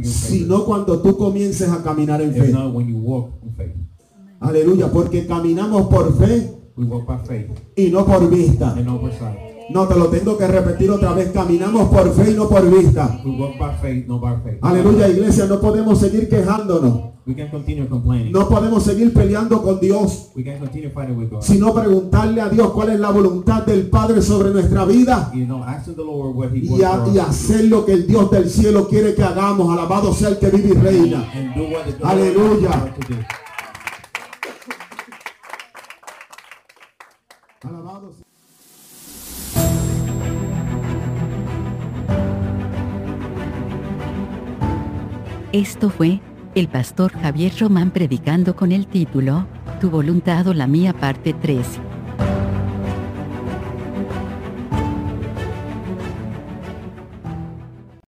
sino 0.05 0.65
cuando 0.65 1.01
tú 1.01 1.17
comiences 1.17 1.69
a 1.71 1.83
caminar 1.83 2.21
en 2.21 2.33
fe. 2.35 2.53
not 2.53 2.75
when 2.75 2.89
you 2.89 2.99
walk 2.99 3.31
in 3.43 3.55
faith. 3.55 3.75
Aleluya, 4.41 4.91
porque 4.91 5.27
caminamos 5.27 5.87
por 5.87 6.15
fe 6.19 6.51
We 6.77 6.85
walk 6.85 7.07
by 7.07 7.19
faith 7.27 7.51
y 7.77 7.91
no 7.91 8.05
por 8.05 8.29
vista. 8.29 8.75
and 8.77 8.87
not 8.87 9.01
by 9.01 9.11
sight. 9.13 9.44
No, 9.71 9.89
te 9.89 9.95
lo 9.97 10.07
tengo 10.09 10.37
que 10.37 10.47
repetir 10.47 10.91
otra 10.91 11.13
vez. 11.13 11.31
Caminamos 11.33 11.89
por 11.89 12.13
fe 12.15 12.31
y 12.33 12.35
no 12.35 12.49
por 12.49 12.69
vista. 12.71 13.21
We 13.25 13.31
walk 13.33 13.59
by 13.59 13.77
faith, 13.81 14.07
not 14.07 14.21
by 14.21 14.37
faith. 14.45 14.59
Aleluya, 14.63 15.09
iglesia. 15.09 15.47
No 15.47 15.61
podemos 15.61 15.99
seguir 15.99 16.29
quejándonos. 16.29 17.15
We 17.27 17.35
can 17.35 17.49
continue 17.51 17.89
complaining. 17.89 18.33
No 18.33 18.47
podemos 18.51 18.83
seguir 18.83 19.15
peleando 19.15 19.63
con 19.63 19.81
Dios. 19.81 20.31
We 20.37 20.45
can 20.45 20.59
continue 20.59 20.91
fighting 20.91 21.17
with 21.17 21.31
God. 21.31 21.41
Sino 21.41 21.73
preguntarle 21.73 22.43
a 22.43 22.51
Dios 22.51 22.71
cuál 22.73 22.91
es 22.91 23.01
la 23.01 23.11
voluntad 23.11 23.65
del 23.65 23.89
Padre 23.89 24.21
sobre 24.21 24.51
nuestra 24.51 24.85
vida. 24.85 25.31
You 25.35 25.47
know, 25.47 25.65
asking 25.65 25.95
the 25.97 26.05
Lord 26.05 26.37
what 26.37 26.51
He 26.53 26.59
Y, 26.59 26.83
a- 26.83 27.25
hacer 27.27 27.65
lo 27.65 27.87
que 27.87 27.93
el 27.93 28.07
Dios 28.07 28.31
del 28.31 28.51
cielo 28.51 28.87
quiere 28.89 29.15
que 29.15 29.23
hagamos. 29.23 29.73
Alabado 29.73 30.13
sea 30.13 30.29
el 30.29 30.39
que 30.39 30.49
vive 30.51 30.69
y 30.69 30.73
reina. 30.75 31.27
And 31.35 31.55
do 31.55 31.63
what 31.63 31.85
the 31.87 31.93
God 31.93 32.11
Aleluya. 32.11 32.95
Esto 45.55 45.89
fue 45.89 46.19
el 46.57 46.67
pastor 46.67 47.13
Javier 47.13 47.53
Román 47.61 47.93
predicando 47.93 48.57
con 48.57 48.73
el 48.73 48.89
título 48.89 49.47
Tu 49.81 49.89
voluntad 49.89 50.49
o 50.49 50.53
la 50.53 50.67
mía 50.67 50.93
parte 50.93 51.33
3. 51.33 51.65